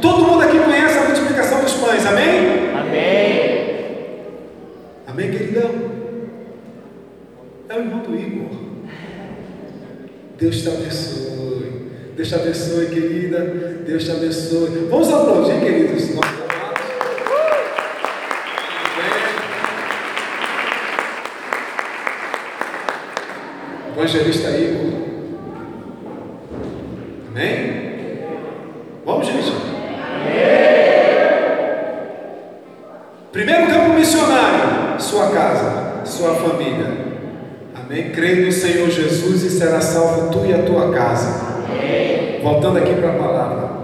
Todo 0.00 0.24
mundo 0.24 0.42
aqui 0.42 0.58
conhece 0.58 0.98
a 0.98 1.04
multiplicação 1.04 1.60
dos 1.60 1.74
pães, 1.74 2.06
amém? 2.06 2.70
Amém. 2.78 3.84
Amém, 5.06 5.30
queridão? 5.30 5.70
É 7.68 7.74
o 7.74 7.78
irmão 7.78 8.00
do 8.00 8.14
Igor. 8.14 8.50
Deus 10.38 10.62
te 10.62 10.68
abençoe. 10.68 11.90
Deus 12.16 12.28
te 12.28 12.34
abençoe, 12.34 12.86
querida. 12.86 13.40
Deus 13.86 14.04
te 14.04 14.10
abençoe. 14.10 14.88
Vamos 14.90 15.12
aplaudir, 15.12 15.60
queridos. 15.60 16.43
Evangelista 24.04 24.50
Igor. 24.50 24.92
Amém? 27.30 28.20
Vamos, 29.04 29.26
gente? 29.26 29.52
Primeiro 33.32 33.66
campo 33.66 33.94
missionário, 33.94 35.00
sua 35.00 35.30
casa, 35.30 36.02
sua 36.04 36.34
família. 36.34 36.86
Amém? 37.74 38.10
Creia 38.10 38.46
no 38.46 38.52
Senhor 38.52 38.90
Jesus 38.90 39.42
e 39.42 39.50
será 39.50 39.80
salvo 39.80 40.30
tu 40.30 40.46
e 40.46 40.54
a 40.54 40.62
tua 40.62 40.92
casa. 40.92 41.64
Amém. 41.68 42.40
Voltando 42.42 42.78
aqui 42.78 42.94
para 42.94 43.10
a 43.10 43.14
palavra. 43.14 43.74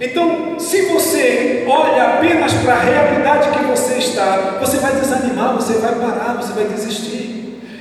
Então, 0.00 0.58
se 0.58 0.82
você 0.82 1.64
olha 1.66 2.16
apenas 2.16 2.52
para 2.52 2.74
a 2.74 2.80
realidade 2.80 3.48
que 3.50 3.64
você 3.64 3.94
está, 3.94 4.58
você 4.60 4.76
vai 4.76 4.94
desanimar, 4.94 5.54
você 5.54 5.74
vai 5.74 5.94
parar, 5.94 6.34
você 6.34 6.52
vai 6.52 6.64
desistir. 6.64 7.34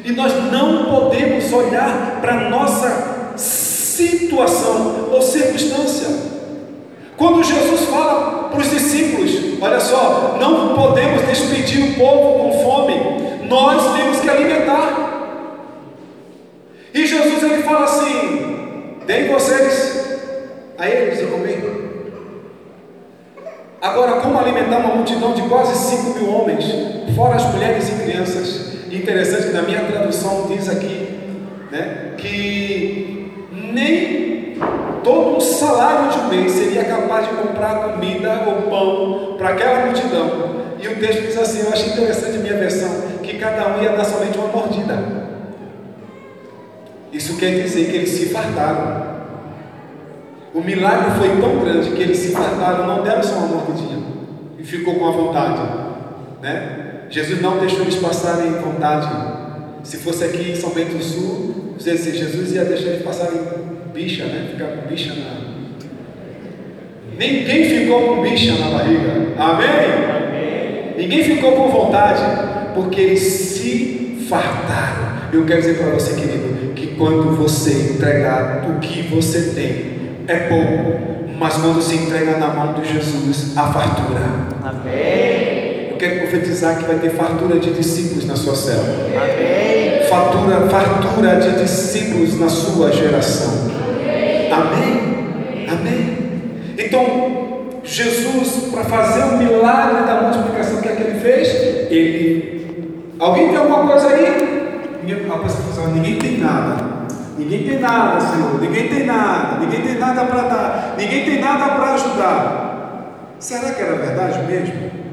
E 0.06 0.12
nós 0.12 0.34
não 0.52 0.86
podemos 0.86 1.52
olhar 1.54 2.20
para 2.20 2.34
a 2.34 2.50
nossa 2.50 3.34
situação 3.38 5.10
ou 5.12 5.22
circunstância. 5.22 6.08
Quando 7.16 7.42
Jesus 7.42 7.86
fala 7.86 8.50
para 8.50 8.60
os 8.60 8.70
discípulos, 8.70 9.32
olha 9.62 9.80
só, 9.80 10.38
não 10.40 10.76
podemos 10.76 11.22
despedir 11.22 11.92
o 11.92 11.94
povo 11.96 12.40
com 12.40 12.64
fome, 12.64 12.96
nós 13.48 13.96
temos 13.96 14.20
que 14.20 14.30
alimentar. 14.30 15.12
E 16.94 17.06
Jesus 17.06 17.42
ele 17.44 17.64
fala 17.64 17.88
deem 19.14 19.32
vocês 19.32 20.20
a 20.76 20.90
eles 20.90 21.20
de 21.20 21.28
comer. 21.28 21.62
Agora, 23.80 24.22
como 24.22 24.40
alimentar 24.40 24.78
uma 24.78 24.96
multidão 24.96 25.34
de 25.34 25.44
quase 25.44 25.78
5 25.78 26.20
mil 26.20 26.34
homens, 26.34 26.66
fora 27.16 27.36
as 27.36 27.44
mulheres 27.54 27.90
e 27.90 28.04
crianças? 28.04 28.74
Interessante 28.92 29.48
que 29.48 29.54
na 29.54 29.62
minha 29.62 29.82
tradução 29.82 30.48
diz 30.48 30.68
aqui 30.70 31.10
né, 31.72 32.14
que 32.18 33.32
nem 33.52 34.58
todo 35.04 35.38
um 35.38 35.40
salário 35.40 36.12
de 36.12 36.20
um 36.20 36.28
mês 36.30 36.52
seria 36.52 36.86
capaz 36.86 37.28
de 37.28 37.36
comprar 37.36 37.92
comida 37.92 38.44
ou 38.48 38.70
pão 38.70 39.36
para 39.38 39.50
aquela 39.50 39.86
multidão. 39.86 40.64
E 40.82 40.88
o 40.88 40.96
texto 41.00 41.22
diz 41.22 41.38
assim: 41.38 41.66
eu 41.66 41.72
achei 41.72 41.94
interessante 41.94 42.38
a 42.38 42.40
minha 42.40 42.58
versão, 42.58 42.90
que 43.22 43.38
cada 43.38 43.76
um 43.76 43.84
ia 43.84 43.92
dar 43.92 44.06
somente 44.06 44.38
uma 44.38 44.48
mordida. 44.48 45.23
Isso 47.14 47.38
quer 47.38 47.62
dizer 47.62 47.92
que 47.92 47.96
eles 47.98 48.10
se 48.10 48.26
fartaram. 48.28 49.14
O 50.54 50.62
milagre 50.62 51.12
foi 51.20 51.30
tão 51.40 51.60
grande 51.60 51.92
que 51.92 52.02
eles 52.02 52.18
se 52.18 52.32
fartaram, 52.32 52.88
não 52.88 53.04
deram 53.04 53.22
só 53.24 53.36
uma 53.36 53.48
mordidinha 53.48 54.04
e 54.58 54.64
ficou 54.64 54.96
com 54.96 55.08
a 55.08 55.12
vontade, 55.12 55.62
né? 56.42 56.80
Jesus 57.10 57.42
não 57.42 57.60
deixou 57.60 57.82
eles 57.82 57.96
passarem 57.96 58.52
vontade. 58.54 59.08
Se 59.84 59.98
fosse 59.98 60.24
aqui 60.24 60.52
em 60.52 60.56
São 60.56 60.72
Bento 60.72 60.98
do 60.98 61.04
Sul, 61.04 61.76
Jesus 61.78 62.54
ia 62.54 62.66
deixar 62.66 62.90
eles 62.90 63.04
passarem 63.04 63.40
bicha, 63.94 64.26
né? 64.26 64.50
Ficar 64.52 64.68
com 64.68 64.88
bicha 64.88 65.14
na. 65.14 65.44
Ninguém 67.18 67.66
ficou 67.66 68.16
com 68.16 68.22
bicha 68.22 68.54
na 68.54 68.78
barriga. 68.78 69.12
Amém? 69.38 69.68
Amém. 69.68 70.94
Ninguém 70.98 71.24
ficou 71.24 71.52
com 71.52 71.70
vontade, 71.70 72.22
porque 72.74 73.02
eles 73.02 73.22
se 73.22 74.03
fartaram. 74.28 75.14
Eu 75.32 75.46
quero 75.46 75.62
dizer 75.62 75.78
para 75.78 75.92
você, 75.92 76.14
querido, 76.14 76.74
que 76.74 76.88
quando 76.96 77.36
você 77.36 77.94
entregar 77.94 78.66
o 78.70 78.80
que 78.80 79.02
você 79.04 79.54
tem, 79.56 79.94
é 80.28 80.48
pouco, 80.48 81.34
mas 81.38 81.56
quando 81.56 81.82
se 81.82 81.96
entrega 81.96 82.38
na 82.38 82.48
mão 82.48 82.74
de 82.74 82.94
Jesus, 82.94 83.58
a 83.58 83.72
fartura. 83.72 84.22
Amém 84.64 85.64
quero 86.04 86.20
profetizar 86.20 86.78
que 86.78 86.84
vai 86.84 86.98
ter 86.98 87.12
fartura 87.12 87.60
de 87.60 87.72
discípulos 87.72 88.26
na 88.26 88.36
sua 88.36 88.56
célula. 88.56 89.08
Amém. 89.16 90.08
Fartura, 90.10 90.68
fartura 90.70 91.36
de 91.38 91.62
discípulos 91.62 92.38
na 92.40 92.50
sua 92.50 92.92
geração. 92.92 93.72
Amém. 94.52 95.68
Amém. 95.70 96.18
Então, 96.78 97.80
Jesus, 97.84 98.70
para 98.72 98.84
fazer 98.84 99.24
o 99.24 99.38
milagre 99.38 100.06
da 100.06 100.22
multiplicação, 100.24 100.80
o 100.80 100.82
que 100.82 100.90
é 100.90 100.96
que 100.96 101.04
ele 101.04 101.20
fez? 101.20 101.48
Ele. 101.90 102.63
Alguém 103.24 103.48
tem 103.48 103.58
alguma 103.58 103.88
coisa 103.88 104.08
aí? 104.10 105.00
Ninguém, 105.02 105.26
ninguém 105.94 106.20
tem 106.20 106.38
nada. 106.40 106.94
Ninguém 107.38 107.64
tem 107.64 107.80
nada, 107.80 108.20
Senhor. 108.20 108.60
Ninguém 108.60 108.90
tem 108.90 109.06
nada. 109.06 109.60
Ninguém 109.60 109.82
tem 109.82 109.98
nada 109.98 110.26
para 110.26 110.42
dar. 110.42 110.96
Ninguém 110.98 111.24
tem 111.24 111.40
nada 111.40 111.76
para 111.76 111.94
ajudar. 111.94 113.36
Será 113.40 113.72
que 113.72 113.82
era 113.82 113.96
verdade 113.96 114.44
mesmo? 114.46 115.04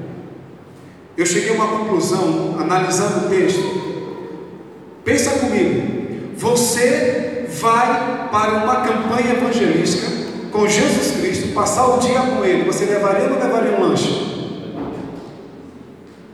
eu 1.17 1.27
cheguei 1.27 1.51
a 1.51 1.55
uma 1.55 1.67
conclusão, 1.67 2.57
analisando 2.59 3.27
o 3.27 3.29
texto. 3.29 4.09
Pensa 5.05 5.39
comigo, 5.39 6.35
você 6.37 7.47
vai 7.61 8.29
para 8.33 8.65
uma 8.65 8.77
campanha 8.77 9.35
evangelística 9.35 10.07
com 10.51 10.67
Jesus 10.67 11.21
Cristo, 11.21 11.53
passar 11.53 11.87
o 11.89 11.99
dia 11.99 12.21
com 12.21 12.45
Ele, 12.45 12.65
você 12.65 12.87
levaria 12.87 13.29
ou 13.29 13.39
levaria 13.39 13.77
um 13.77 13.83
lanche? 13.83 14.31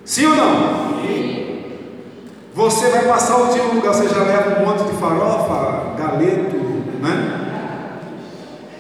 Sim 0.05 0.27
ou 0.27 0.37
não? 0.37 0.86
Você 2.57 2.89
vai 2.89 3.05
passar 3.05 3.37
o 3.37 3.53
dia 3.53 3.63
um 3.65 3.75
lugar, 3.75 3.93
você 3.93 4.09
já 4.09 4.23
leva 4.23 4.59
um 4.59 4.65
monte 4.65 4.85
de 4.85 4.99
farofa, 4.99 5.95
galeto, 5.99 6.57
né? 7.03 7.91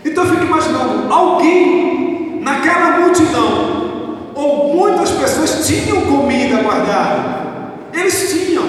Então 0.02 0.25
eu 0.25 0.30
fico 0.30 0.45
imaginando, 0.45 1.12
alguém 1.12 2.40
naquela 2.40 3.00
multidão, 3.00 4.30
ou 4.35 4.75
muitas 4.75 5.11
pessoas 5.11 5.66
tinham 5.66 6.00
comida 6.06 6.62
guardada, 6.62 7.75
eles 7.92 8.33
tinham, 8.33 8.64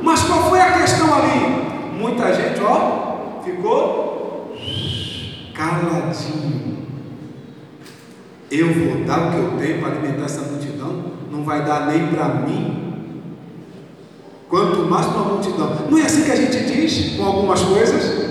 mas 0.00 0.22
qual 0.22 0.48
foi 0.48 0.60
a 0.60 0.78
questão 0.78 1.12
ali? 1.12 1.98
Muita 1.98 2.32
gente, 2.32 2.60
ó, 2.62 3.40
ficou 3.42 4.54
caladinho. 5.52 6.86
Eu 8.48 8.72
vou 8.72 9.04
dar 9.04 9.26
o 9.26 9.30
que 9.32 9.36
eu 9.38 9.52
tenho 9.58 9.80
para 9.80 9.88
alimentar 9.88 10.26
essa 10.26 10.42
multidão, 10.42 11.02
não 11.32 11.42
vai 11.42 11.64
dar 11.64 11.88
nem 11.88 12.06
para 12.06 12.28
mim. 12.28 12.81
Quanto 14.52 14.80
mais 14.80 15.06
para 15.06 15.20
a 15.22 15.24
multidão. 15.24 15.70
Não 15.88 15.96
é 15.96 16.02
assim 16.02 16.24
que 16.24 16.30
a 16.30 16.36
gente 16.36 16.58
diz 16.64 17.16
com 17.16 17.24
algumas 17.24 17.62
coisas? 17.62 18.28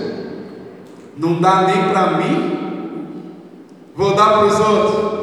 Não 1.16 1.40
dá 1.40 1.62
nem 1.62 1.88
para 1.88 2.12
mim, 2.18 3.08
vou 3.96 4.14
dar 4.14 4.28
para 4.28 4.46
os 4.46 4.60
outros. 4.60 5.16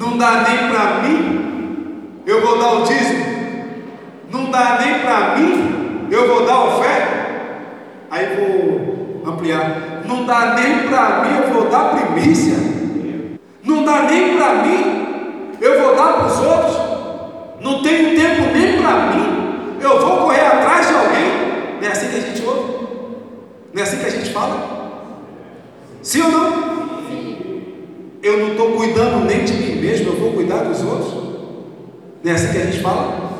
Não 0.00 0.16
dá 0.16 0.44
nem 0.48 0.70
para 0.70 1.02
mim, 1.02 2.22
eu 2.24 2.40
vou 2.40 2.56
dar 2.56 2.72
o 2.72 2.84
dízimo. 2.84 3.22
Não 4.32 4.50
dá 4.50 4.78
nem 4.80 5.00
para 5.00 5.36
mim, 5.36 6.08
eu 6.10 6.26
vou 6.26 6.46
dar 6.46 6.68
oferta. 6.68 7.26
Aí 8.10 8.26
vou 8.34 9.30
ampliar. 9.30 10.04
Não 10.06 10.24
dá 10.24 10.54
nem 10.54 10.88
para 10.88 11.22
mim, 11.22 11.36
eu 11.36 11.52
vou 11.52 11.68
dar 11.68 11.96
primícia. 11.96 12.56
Não 13.62 13.84
dá 13.84 14.04
nem 14.04 14.38
para 14.38 14.54
mim, 14.62 15.56
eu 15.60 15.82
vou 15.82 15.94
dar 15.94 16.14
para 16.14 16.26
os 16.28 16.38
outros. 16.40 16.76
Não 17.60 17.82
tenho 17.82 18.18
tempo 18.18 18.50
nem 18.54 18.80
para 18.80 19.12
mim, 19.12 19.33
eu 19.90 20.00
vou 20.00 20.16
correr 20.18 20.40
atrás 20.40 20.88
de 20.88 20.94
alguém. 20.94 21.78
Não 21.80 21.88
é 21.88 21.92
assim 21.92 22.08
que 22.08 22.16
a 22.16 22.20
gente 22.20 22.42
ouve? 22.46 22.86
Não 23.72 23.80
é 23.80 23.82
assim 23.82 23.98
que 23.98 24.06
a 24.06 24.10
gente 24.10 24.30
fala? 24.30 24.74
Sim 26.02 26.22
ou 26.22 26.30
não? 26.30 26.74
Eu 28.22 28.38
não 28.38 28.52
estou 28.52 28.72
cuidando 28.72 29.26
nem 29.26 29.44
de 29.44 29.52
mim 29.52 29.82
mesmo, 29.82 30.08
eu 30.08 30.16
vou 30.16 30.32
cuidar 30.32 30.64
dos 30.64 30.82
outros. 30.82 31.12
Não 32.22 32.32
é 32.32 32.34
assim 32.34 32.52
que 32.52 32.58
a 32.58 32.64
gente 32.64 32.80
fala? 32.80 33.32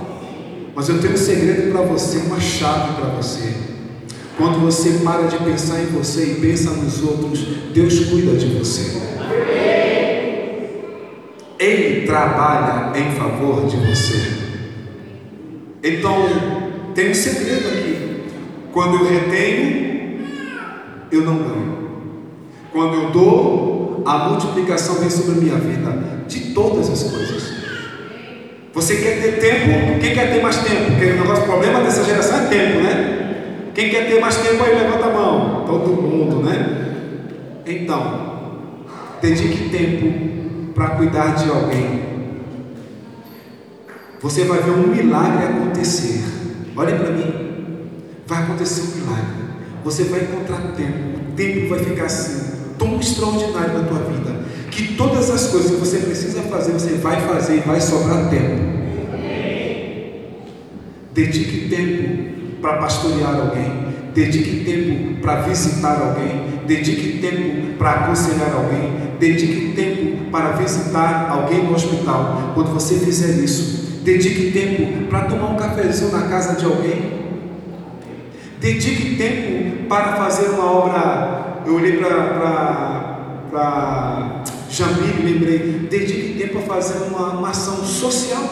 Mas 0.74 0.88
eu 0.88 1.00
tenho 1.00 1.14
um 1.14 1.16
segredo 1.16 1.72
para 1.72 1.80
você, 1.82 2.18
uma 2.18 2.38
chave 2.38 2.94
para 3.00 3.08
você. 3.10 3.54
Quando 4.36 4.60
você 4.60 5.00
para 5.04 5.22
de 5.22 5.38
pensar 5.38 5.80
em 5.80 5.86
você 5.86 6.32
e 6.32 6.34
pensa 6.40 6.70
nos 6.70 7.02
outros, 7.02 7.40
Deus 7.72 8.10
cuida 8.10 8.36
de 8.36 8.46
você. 8.46 9.00
Ele 11.58 12.06
trabalha 12.06 12.98
em 12.98 13.12
favor 13.12 13.66
de 13.66 13.76
você. 13.76 14.43
Então, 15.84 16.26
tem 16.94 17.10
um 17.10 17.14
segredo 17.14 17.68
aqui. 17.68 18.24
Quando 18.72 19.04
eu 19.04 19.04
retenho, 19.04 20.24
eu 21.12 21.20
não 21.20 21.36
ganho. 21.36 21.74
Quando 22.72 22.94
eu 22.94 23.10
dou, 23.10 24.02
a 24.06 24.30
multiplicação 24.30 24.94
vem 24.96 25.10
sobre 25.10 25.32
a 25.32 25.42
minha 25.42 25.56
vida 25.56 26.24
de 26.26 26.54
todas 26.54 26.88
as 26.88 27.02
coisas. 27.02 27.52
Você 28.72 28.96
quer 28.96 29.20
ter 29.20 29.38
tempo? 29.38 30.00
Quem 30.00 30.14
quer 30.14 30.32
ter 30.32 30.42
mais 30.42 30.56
tempo? 30.56 30.90
Porque 30.90 31.04
o 31.04 31.16
negócio, 31.20 31.44
problema 31.44 31.80
dessa 31.82 32.02
geração 32.02 32.40
é 32.40 32.46
tempo, 32.46 32.80
né? 32.80 33.70
Quem 33.74 33.90
quer 33.90 34.08
ter 34.08 34.20
mais 34.20 34.36
tempo 34.36 34.64
aí 34.64 34.74
levanta 34.74 35.04
a 35.04 35.12
mão. 35.12 35.64
Todo 35.66 36.02
mundo, 36.02 36.42
né? 36.42 37.62
Então, 37.66 38.48
dedique 39.20 39.68
tempo 39.68 40.72
para 40.74 40.90
cuidar 40.90 41.34
de 41.34 41.50
alguém. 41.50 42.13
Você 44.24 44.44
vai 44.44 44.62
ver 44.62 44.70
um 44.70 44.86
milagre 44.86 45.44
acontecer. 45.44 46.24
Olhe 46.74 46.94
para 46.94 47.10
mim. 47.10 47.34
Vai 48.26 48.42
acontecer 48.42 48.80
um 48.80 49.00
milagre. 49.00 49.24
Você 49.84 50.04
vai 50.04 50.20
encontrar 50.20 50.72
tempo. 50.74 51.18
O 51.28 51.32
tempo 51.36 51.68
vai 51.68 51.78
ficar 51.80 52.06
assim 52.06 52.54
tão 52.78 52.98
extraordinário 52.98 53.74
na 53.74 53.84
tua 53.86 53.98
vida, 53.98 54.46
que 54.70 54.94
todas 54.94 55.28
as 55.28 55.48
coisas 55.48 55.72
que 55.72 55.76
você 55.76 55.98
precisa 55.98 56.40
fazer, 56.40 56.72
você 56.72 56.94
vai 56.94 57.20
fazer 57.20 57.56
e 57.56 57.60
vai 57.60 57.78
sobrar 57.82 58.30
tempo. 58.30 58.62
Dedique 61.12 61.68
tempo 61.68 62.60
para 62.62 62.78
pastorear 62.78 63.38
alguém, 63.38 63.88
dedique 64.14 64.64
tempo 64.64 65.20
para 65.20 65.42
visitar 65.42 66.00
alguém, 66.00 66.60
dedique 66.66 67.18
tempo 67.18 67.76
para 67.76 67.90
aconselhar 67.90 68.54
alguém, 68.54 68.90
dedique 69.20 69.74
tempo 69.76 70.30
para 70.30 70.52
visitar 70.52 71.28
alguém 71.30 71.64
no 71.64 71.74
hospital. 71.74 72.52
Quando 72.54 72.72
você 72.72 72.98
fizer 72.98 73.44
isso, 73.44 73.83
dedique 74.04 74.52
tempo 74.52 75.08
para 75.08 75.22
tomar 75.22 75.50
um 75.50 75.56
cafezinho 75.56 76.12
na 76.12 76.28
casa 76.28 76.54
de 76.54 76.64
alguém. 76.64 77.24
Dedique 78.60 79.16
tempo 79.16 79.88
para 79.88 80.16
fazer 80.16 80.50
uma 80.50 80.70
obra 80.70 81.44
eu 81.66 81.76
olhei 81.76 81.96
para 81.96 83.22
Jamil 84.68 85.24
lembrei, 85.24 85.58
dedique 85.90 86.38
tempo 86.38 86.58
a 86.58 86.62
fazer 86.62 87.04
uma, 87.04 87.30
uma 87.30 87.50
ação 87.50 87.76
social. 87.84 88.42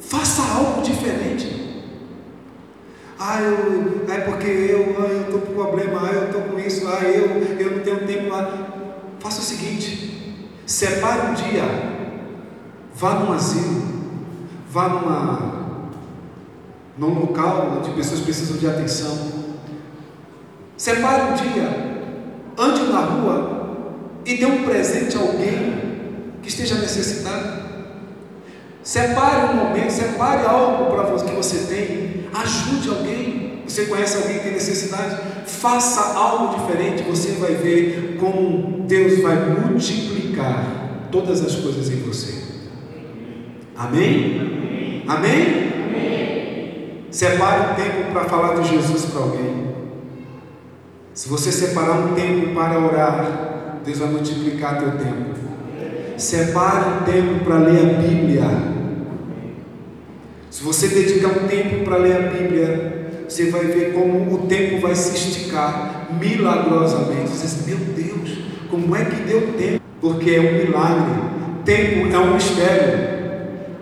Faça 0.00 0.42
algo 0.42 0.82
diferente. 0.82 1.60
Ah, 3.18 3.40
eu, 3.40 4.04
é 4.12 4.18
porque 4.20 4.46
eu 4.46 4.96
ah, 4.98 5.22
estou 5.22 5.40
com 5.40 5.54
problema, 5.54 6.02
ah, 6.02 6.12
eu 6.12 6.24
estou 6.26 6.42
com 6.42 6.58
isso, 6.58 6.86
ah, 6.88 7.02
eu, 7.04 7.40
eu 7.58 7.70
não 7.76 7.78
tenho 7.80 8.06
tempo 8.06 8.28
lá. 8.28 8.68
Faça 9.20 9.40
o 9.40 9.44
seguinte: 9.44 10.44
separe 10.66 11.30
um 11.30 11.34
dia, 11.34 11.62
vá 12.94 13.14
num 13.14 13.32
asilo, 13.32 13.82
vá 14.72 14.88
numa, 14.88 15.90
num 16.96 17.20
local 17.20 17.78
onde 17.78 17.90
pessoas 17.90 18.20
precisam 18.20 18.56
de 18.56 18.66
atenção 18.66 19.42
Separe 20.82 21.30
um 21.30 21.34
dia, 21.34 21.68
ande 22.58 22.82
na 22.90 22.98
rua 22.98 23.76
e 24.26 24.36
dê 24.36 24.44
um 24.46 24.64
presente 24.64 25.16
a 25.16 25.20
alguém 25.20 25.80
que 26.42 26.48
esteja 26.48 26.74
necessitado. 26.74 27.62
Separe 28.82 29.52
um 29.52 29.56
momento, 29.58 29.90
separe 29.90 30.44
algo 30.44 30.90
para 30.92 31.04
você 31.04 31.24
que 31.26 31.36
você 31.36 31.58
tem, 31.72 32.26
ajude 32.34 32.88
alguém. 32.88 33.62
Você 33.64 33.86
conhece 33.86 34.16
alguém 34.16 34.38
que 34.38 34.42
tem 34.42 34.52
necessidade? 34.54 35.22
Faça 35.46 36.18
algo 36.18 36.58
diferente, 36.58 37.04
você 37.04 37.30
vai 37.32 37.54
ver 37.54 38.16
como 38.18 38.84
Deus 38.84 39.22
vai 39.22 39.36
multiplicar 39.36 41.08
todas 41.12 41.44
as 41.44 41.54
coisas 41.54 41.88
em 41.90 42.00
você. 42.00 42.42
Amém? 43.76 44.61
Amém? 45.06 45.72
Separe 47.10 47.72
um 47.72 47.74
tempo 47.74 48.12
para 48.12 48.24
falar 48.24 48.60
de 48.60 48.68
Jesus 48.68 49.04
para 49.06 49.22
alguém. 49.22 49.72
Se 51.12 51.28
você 51.28 51.52
separar 51.52 51.92
um 51.92 52.14
tempo 52.14 52.54
para 52.54 52.78
orar, 52.78 53.80
Deus 53.84 53.98
vai 53.98 54.08
multiplicar 54.08 54.78
teu 54.78 54.92
tempo. 54.92 55.34
Separe 56.16 56.84
um 56.88 57.04
tempo 57.04 57.44
para 57.44 57.58
ler 57.58 57.80
a 57.80 57.98
Bíblia. 58.00 58.44
Se 60.50 60.62
você 60.62 60.88
dedicar 60.88 61.28
um 61.28 61.46
tempo 61.46 61.84
para 61.84 61.96
ler 61.96 62.16
a 62.16 62.20
Bíblia, 62.30 63.10
você 63.28 63.50
vai 63.50 63.64
ver 63.64 63.92
como 63.92 64.34
o 64.34 64.46
tempo 64.46 64.80
vai 64.80 64.94
se 64.94 65.14
esticar 65.14 66.08
milagrosamente. 66.18 67.30
Você 67.30 67.46
diz, 67.46 67.66
meu 67.66 67.78
Deus, 67.78 68.38
como 68.70 68.94
é 68.96 69.04
que 69.04 69.16
deu 69.22 69.52
tempo? 69.58 69.82
Porque 70.00 70.30
é 70.30 70.40
um 70.40 70.66
milagre. 70.66 71.22
Tempo 71.64 72.14
é 72.14 72.18
um 72.18 72.34
mistério. 72.34 73.11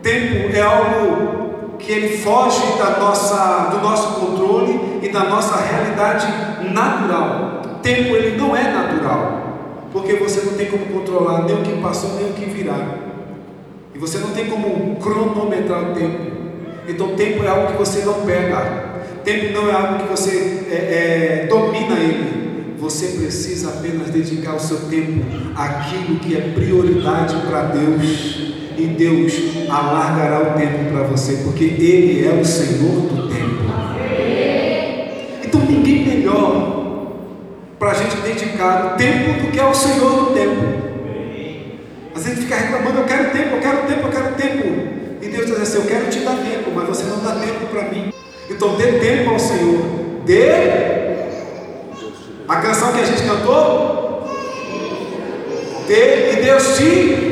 Tempo 0.03 0.55
é 0.55 0.61
algo 0.61 1.77
que 1.79 1.93
ele 1.93 2.19
foge 2.19 2.79
da 2.79 2.99
nossa, 2.99 3.71
do 3.71 3.79
nosso 3.83 4.21
controle 4.21 5.01
e 5.03 5.09
da 5.09 5.25
nossa 5.25 5.57
realidade 5.57 6.27
natural. 6.73 7.79
Tempo 7.83 8.15
ele 8.15 8.37
não 8.37 8.55
é 8.55 8.71
natural, 8.71 9.89
porque 9.93 10.15
você 10.15 10.43
não 10.43 10.55
tem 10.55 10.67
como 10.67 10.87
controlar 10.87 11.45
nem 11.45 11.57
o 11.57 11.63
que 11.63 11.81
passou 11.81 12.15
nem 12.17 12.31
o 12.31 12.33
que 12.35 12.45
virá. 12.45 12.79
E 13.95 13.99
você 13.99 14.19
não 14.19 14.31
tem 14.31 14.47
como 14.47 14.97
cronometrar 14.97 15.91
o 15.91 15.95
tempo. 15.95 16.31
Então, 16.89 17.15
tempo 17.15 17.45
é 17.45 17.49
algo 17.49 17.73
que 17.73 17.79
você 17.79 18.05
não 18.05 18.15
pega. 18.25 18.91
Tempo 19.25 19.53
não 19.53 19.69
é 19.69 19.73
algo 19.73 20.03
que 20.03 20.11
você 20.11 20.67
é, 20.71 21.45
é, 21.45 21.47
domina 21.47 21.99
ele. 21.99 22.77
Você 22.79 23.19
precisa 23.19 23.69
apenas 23.69 24.09
dedicar 24.09 24.55
o 24.55 24.61
seu 24.61 24.89
tempo 24.89 25.23
àquilo 25.55 26.19
que 26.19 26.37
é 26.37 26.41
prioridade 26.41 27.37
para 27.47 27.63
Deus 27.65 28.60
e 28.81 28.87
Deus 28.87 29.35
alargará 29.69 30.41
o 30.41 30.59
tempo 30.59 30.91
para 30.91 31.03
você, 31.05 31.35
porque 31.45 31.65
Ele 31.65 32.27
é 32.27 32.33
o 32.33 32.45
Senhor 32.45 33.03
do 33.09 33.29
tempo. 33.29 33.61
Então 35.45 35.61
ninguém 35.61 36.07
melhor 36.07 37.13
para 37.79 37.91
a 37.91 37.95
gente 37.95 38.17
dedicar 38.17 38.95
o 38.95 38.97
tempo 38.97 39.43
do 39.43 39.51
que 39.51 39.61
ao 39.61 39.75
Senhor 39.75 40.25
do 40.25 40.35
tempo. 40.35 40.81
Às 42.15 42.25
vezes 42.25 42.45
fica 42.45 42.57
reclamando, 42.57 43.01
eu 43.01 43.05
quero 43.05 43.31
tempo, 43.31 43.57
eu 43.57 43.61
quero 43.61 43.87
tempo, 43.87 44.07
eu 44.07 44.11
quero 44.11 44.35
tempo. 44.35 44.67
E 45.23 45.29
Deus 45.29 45.47
diz 45.47 45.61
assim, 45.61 45.79
eu 45.79 45.85
quero 45.85 46.11
te 46.11 46.21
dar 46.21 46.37
tempo, 46.37 46.71
mas 46.75 46.89
você 46.89 47.05
não 47.05 47.19
dá 47.23 47.33
tempo 47.33 47.67
para 47.67 47.91
mim. 47.91 48.13
Então 48.49 48.77
dê 48.77 48.93
tempo 48.93 49.31
ao 49.31 49.39
Senhor. 49.39 49.81
Dê. 50.25 50.51
A 52.49 52.57
canção 52.57 52.93
que 52.93 53.01
a 53.01 53.05
gente 53.05 53.23
cantou? 53.23 54.27
Dê 55.87 56.33
e 56.33 56.37
Deus 56.43 56.77
te. 56.77 57.30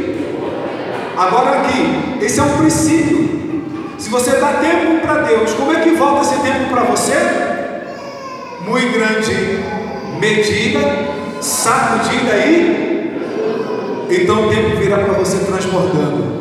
Agora 1.18 1.61
aqui, 1.61 2.24
esse 2.24 2.38
é 2.38 2.42
um 2.42 2.57
princípio. 2.59 3.64
Se 3.98 4.09
você 4.09 4.37
dá 4.37 4.54
tempo 4.54 5.00
para 5.02 5.22
Deus, 5.22 5.52
como 5.54 5.72
é 5.72 5.81
que 5.81 5.90
volta 5.90 6.22
esse 6.22 6.40
tempo 6.40 6.70
para 6.70 6.85
você? 6.85 7.14
Muito 8.66 8.92
grande 8.92 9.59
medida, 10.20 10.78
sacudida 11.40 12.33
aí. 12.33 13.18
Então 14.09 14.46
o 14.46 14.48
tempo 14.48 14.76
virá 14.76 14.98
para 14.98 15.14
você 15.14 15.38
transbordando 15.38 16.38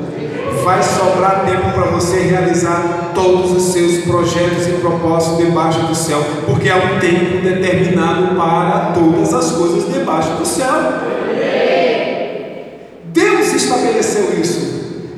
vai 0.67 0.83
sobrar 0.83 1.45
tempo 1.45 1.71
para 1.71 1.85
você 1.91 2.19
realizar 2.19 3.11
todos 3.15 3.51
os 3.53 3.71
seus 3.71 4.03
projetos 4.03 4.67
e 4.67 4.71
propósitos 4.81 5.37
debaixo 5.37 5.79
do 5.83 5.95
céu, 5.95 6.21
porque 6.45 6.69
há 6.69 6.75
um 6.75 6.99
tempo 6.99 7.41
determinado 7.41 8.35
para 8.35 8.91
todas 8.93 9.33
as 9.33 9.53
coisas 9.53 9.89
debaixo 9.93 10.31
do 10.31 10.45
céu. 10.45 10.73
Deus 13.05 13.53
estabeleceu 13.53 14.37
isso. 14.41 14.66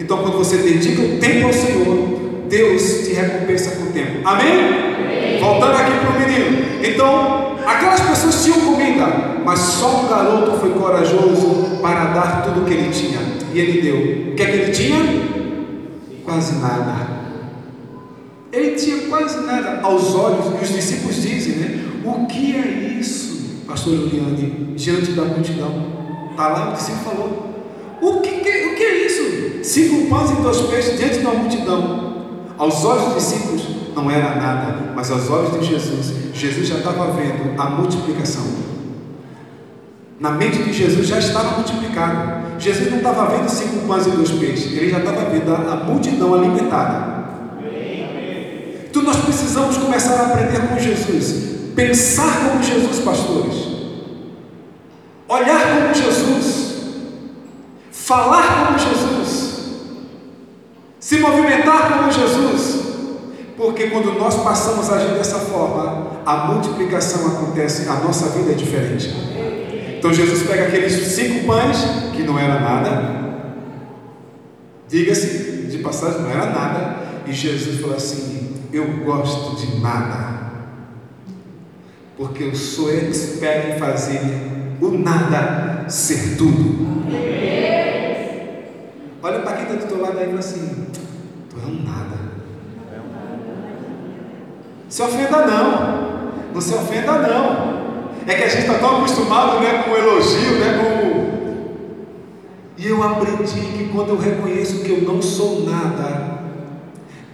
Então, 0.10 0.24
quando 0.24 0.40
você 0.40 0.58
dedica 0.58 1.04
o 1.04 1.20
tempo 1.20 1.46
ao 1.46 1.54
Senhor, 1.54 2.20
Deus 2.50 2.82
te 3.06 3.14
recompensa 3.14 3.76
com 3.76 3.84
o 3.84 3.94
tempo. 3.94 4.28
Amém? 4.28 4.48
Amém. 4.48 5.40
Voltando 5.40 5.76
aqui 5.76 5.92
para 6.00 6.10
o 6.10 6.20
menino. 6.20 6.66
Então, 6.84 7.56
aquelas 7.64 8.00
pessoas 8.00 8.44
tinham 8.44 8.60
comida, 8.60 9.06
mas 9.46 9.60
só 9.60 10.06
o 10.06 10.10
garoto 10.10 10.58
foi 10.60 10.72
corajoso 10.72 11.78
para 11.80 12.06
dar 12.06 12.42
tudo 12.42 12.62
o 12.62 12.66
que 12.66 12.74
ele 12.74 12.90
tinha. 12.90 13.20
E 13.54 13.60
ele 13.60 13.82
deu. 13.84 14.32
O 14.32 14.36
que 14.36 14.42
é 14.42 14.46
que 14.48 14.52
ele 14.52 14.72
tinha? 14.72 14.98
quase 16.26 16.56
nada. 16.56 17.08
Ele 18.52 18.72
tinha 18.72 19.08
quase 19.10 19.46
nada 19.46 19.80
aos 19.84 20.16
olhos, 20.16 20.60
e 20.60 20.64
os 20.64 20.74
discípulos 20.74 21.22
dizem, 21.22 21.58
né? 21.58 21.86
O 22.04 22.26
que 22.26 22.56
é 22.56 22.98
isso, 23.00 23.62
pastor 23.68 23.96
Juliane, 23.96 24.74
diante 24.76 25.12
da 25.12 25.26
multidão? 25.26 25.86
Está 26.32 26.48
lá, 26.48 26.72
o 26.72 26.74
discípulo 26.74 27.04
falou. 27.04 27.49
O 28.02 28.22
que, 28.22 28.40
que, 28.40 28.66
o 28.68 28.76
que 28.76 28.84
é 28.84 29.06
isso? 29.06 29.64
Cinco 29.64 30.10
pães 30.10 30.32
e 30.32 30.42
dois 30.42 30.62
peixes 30.62 30.98
diante 30.98 31.20
da 31.20 31.32
multidão. 31.32 32.10
Aos 32.58 32.84
olhos 32.84 33.06
dos 33.06 33.16
discípulos 33.16 33.68
não 33.96 34.10
era 34.10 34.36
nada, 34.36 34.94
mas 34.96 35.12
aos 35.12 35.30
olhos 35.30 35.60
de 35.60 35.66
Jesus, 35.66 36.14
Jesus 36.34 36.68
já 36.68 36.78
estava 36.78 37.12
vendo 37.12 37.60
a 37.60 37.70
multiplicação. 37.70 38.44
Na 40.20 40.32
mente 40.32 40.64
de 40.64 40.74
Jesus 40.74 41.08
já 41.08 41.20
estava 41.20 41.52
multiplicado. 41.58 42.60
Jesus 42.60 42.92
não 42.92 42.98
estava 42.98 43.38
vendo 43.38 43.48
cinco 43.48 43.88
pães 43.88 44.06
e 44.06 44.10
dois 44.10 44.32
peixes, 44.32 44.74
ele 44.74 44.90
já 44.90 45.00
estava 45.00 45.30
vendo 45.30 45.54
a, 45.54 45.74
a 45.74 45.76
multidão 45.78 46.34
alimentada. 46.34 47.20
Então 48.90 49.04
nós 49.04 49.18
precisamos 49.18 49.78
começar 49.78 50.16
a 50.16 50.26
aprender 50.26 50.68
com 50.68 50.78
Jesus, 50.78 51.72
pensar 51.76 52.50
como 52.50 52.62
Jesus, 52.62 53.00
pastores, 53.00 53.56
olhar 55.28 55.84
como 55.84 55.94
Jesus, 55.94 56.59
falar 58.10 58.66
como 58.66 58.80
Jesus, 58.80 59.60
se 61.00 61.20
movimentar 61.20 61.94
como 61.94 62.12
Jesus, 62.12 62.80
porque 63.56 63.92
quando 63.92 64.18
nós 64.18 64.42
passamos 64.44 64.90
a 64.90 64.96
agir 64.96 65.14
dessa 65.14 65.38
forma, 65.38 66.20
a 66.26 66.48
multiplicação 66.48 67.28
acontece, 67.28 67.88
a 67.88 67.98
nossa 67.98 68.30
vida 68.30 68.54
é 68.54 68.56
diferente. 68.56 69.14
Então 70.00 70.12
Jesus 70.12 70.42
pega 70.42 70.64
aqueles 70.66 70.92
cinco 70.92 71.46
pães, 71.46 71.78
que 72.16 72.24
não 72.24 72.40
era 72.40 72.60
nada, 72.60 73.46
diga-se 74.88 75.68
de 75.70 75.78
passagem, 75.78 76.22
não 76.22 76.32
era 76.32 76.48
nada, 76.48 76.98
e 77.28 77.32
Jesus 77.32 77.80
falou 77.80 77.96
assim: 77.96 78.56
Eu 78.74 78.88
gosto 79.06 79.56
de 79.56 79.80
nada, 79.82 80.52
porque 82.18 82.42
eu 82.42 82.56
sou 82.56 82.92
expert 82.92 83.76
em 83.76 83.78
fazer 83.78 84.22
o 84.82 84.98
nada 84.98 85.88
ser 85.88 86.38
tudo. 86.38 86.90
Aí 90.20 90.26
e 90.26 90.28
fala 90.28 90.40
assim: 90.40 90.86
Tu 91.50 91.56
é 91.64 91.66
um 91.66 91.84
nada. 91.84 92.18
Se 94.90 95.02
ofenda 95.02 95.46
não, 95.46 96.32
não 96.54 96.62
se 96.62 96.74
ofenda 96.74 97.14
não. 97.20 97.80
É 98.28 98.36
que 98.36 98.44
a 98.44 98.48
gente 98.50 98.62
está 98.62 98.78
tão 98.80 98.98
acostumado 98.98 99.62
né, 99.62 99.84
com 99.84 99.92
o 99.92 99.98
elogio, 99.98 100.60
né, 100.60 100.78
com... 100.78 101.20
E 102.78 102.88
eu 102.88 103.02
aprendi 103.02 103.62
que 103.78 103.90
quando 103.94 104.10
eu 104.10 104.18
reconheço 104.18 104.84
que 104.84 104.92
eu 104.92 105.02
não 105.02 105.22
sou 105.22 105.66
nada, 105.66 106.42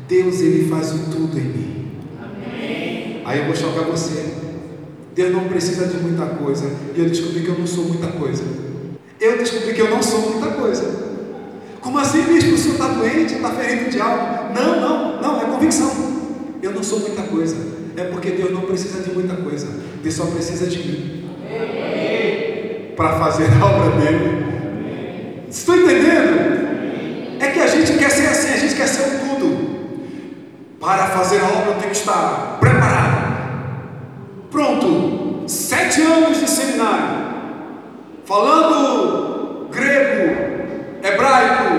Deus 0.07 0.39
ele 0.41 0.69
faz 0.69 0.93
o 0.93 1.11
tudo 1.11 1.37
em 1.37 1.43
mim. 1.43 1.91
Amém. 2.21 3.21
Aí 3.25 3.39
eu 3.39 3.45
vou 3.45 3.55
chocar 3.55 3.83
você. 3.85 4.35
Deus 5.15 5.33
não 5.33 5.45
precisa 5.45 5.87
de 5.87 5.97
muita 5.97 6.25
coisa. 6.35 6.69
E 6.95 6.99
eu 6.99 7.09
descobri 7.09 7.41
que 7.41 7.49
eu 7.49 7.57
não 7.57 7.67
sou 7.67 7.85
muita 7.85 8.07
coisa. 8.07 8.43
Eu 9.19 9.37
descobri 9.37 9.73
que 9.73 9.81
eu 9.81 9.89
não 9.89 10.03
sou 10.03 10.31
muita 10.31 10.51
coisa. 10.51 11.14
Como 11.85 11.99
assim, 11.99 12.23
bispo? 12.23 12.55
O 12.55 12.57
senhor 12.57 12.73
está 12.73 12.87
doente, 12.87 13.35
está 13.35 13.51
ferido 13.51 13.91
de 13.91 14.01
algo? 14.01 14.55
Não, 14.55 14.81
não, 14.81 15.21
não, 15.21 15.39
é 15.39 15.45
convicção. 15.45 15.91
Eu 16.59 16.71
não 16.71 16.81
sou 16.81 16.99
muita 16.99 17.21
coisa. 17.21 17.55
É 17.95 18.05
porque 18.05 18.31
Deus 18.31 18.51
não 18.51 18.61
precisa 18.61 19.03
de 19.03 19.11
muita 19.11 19.35
coisa. 19.35 19.67
Deus 20.01 20.15
só 20.15 20.25
precisa 20.25 20.65
de 20.65 20.79
mim. 20.79 21.29
Para 22.97 23.19
fazer 23.19 23.45
a 23.61 23.65
obra 23.67 24.01
dele. 24.01 25.45
Estão 25.47 25.75
entendendo? 25.75 27.37
É 27.39 27.51
que 27.51 27.59
a 27.59 27.67
gente 27.67 27.93
quer 27.99 28.09
ser 28.09 28.29
assim, 28.29 28.53
a 28.55 28.57
gente 28.57 28.75
quer 28.75 28.87
ser 28.87 29.03
um 29.03 29.35
tudo. 29.35 29.75
Para 30.79 31.05
fazer 31.09 31.39
a 31.39 31.45
obra 31.45 31.67
eu 31.67 31.75
tenho 31.75 31.91
que 31.91 31.97
estar 31.97 32.57
preparado. 32.59 34.49
Pronto. 34.49 35.43
Sete 35.47 36.01
anos 36.01 36.39
de 36.39 36.49
seminário. 36.49 37.25
Falando 38.25 39.69
grego, 39.71 40.55
hebraico, 41.05 41.74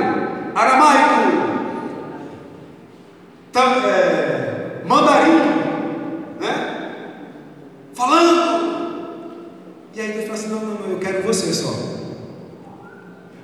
aramaico, 0.57 1.47
é, 3.87 4.83
mandarim, 4.87 5.57
falando. 7.95 8.67
E 9.95 10.01
aí 10.01 10.13
Deus 10.13 10.25
fala 10.25 10.35
assim: 10.35 10.49
não, 10.49 10.61
não, 10.61 10.75
não, 10.75 10.91
eu 10.93 10.99
quero 10.99 11.23
você 11.23 11.53
só. 11.53 11.97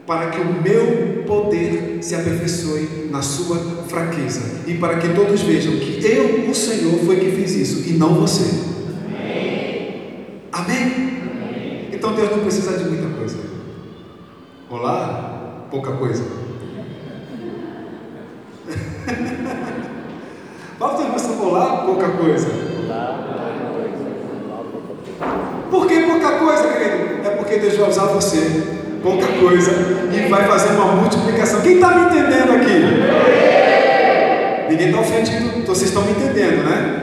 Para 0.07 0.31
que 0.31 0.40
o 0.40 0.62
meu 0.62 1.22
poder 1.25 1.98
se 2.03 2.14
aperfeiçoe 2.14 3.09
na 3.11 3.22
sua 3.22 3.57
fraqueza. 3.88 4.62
E 4.66 4.75
para 4.75 4.98
que 4.98 5.11
todos 5.11 5.42
vejam 5.42 5.77
que 5.77 6.05
eu, 6.05 6.51
o 6.51 6.55
Senhor, 6.55 6.98
foi 7.05 7.20
que 7.20 7.31
fiz 7.31 7.53
isso 7.53 7.88
e 7.88 7.92
não 7.92 8.14
você. 8.14 8.72
Amém. 10.51 11.88
Então 11.92 12.14
Deus 12.14 12.31
não 12.31 12.40
precisa 12.40 12.77
de 12.77 12.85
muita 12.85 13.09
coisa. 13.16 13.38
Olá, 14.68 15.66
pouca 15.70 15.92
coisa. 15.92 16.42
Fala 20.79 20.94
para 20.94 21.12
você, 21.12 21.33
olá, 21.40 21.72
pouca 21.85 22.09
coisa. 22.09 22.49
Por 25.71 25.87
que 25.87 26.01
pouca 26.03 26.33
coisa, 26.33 26.68
querido? 26.68 27.27
É 27.27 27.31
porque 27.31 27.57
Deus 27.57 27.77
vai 27.77 27.88
usar 27.88 28.07
você, 28.07 28.62
pouca 29.03 29.27
coisa, 29.27 29.73
e 30.12 30.29
vai 30.29 30.45
fazer 30.47 30.75
uma 30.75 30.87
multiplicação. 30.97 31.61
Quem 31.62 31.75
está 31.75 31.88
me 31.97 32.07
entendendo 32.07 32.53
aqui? 32.57 32.83
Ninguém 34.71 34.88
está 34.88 35.01
ofendido, 35.01 35.66
vocês 35.66 35.88
estão 35.88 36.03
me 36.03 36.12
entendendo, 36.12 36.64
né? 36.64 37.03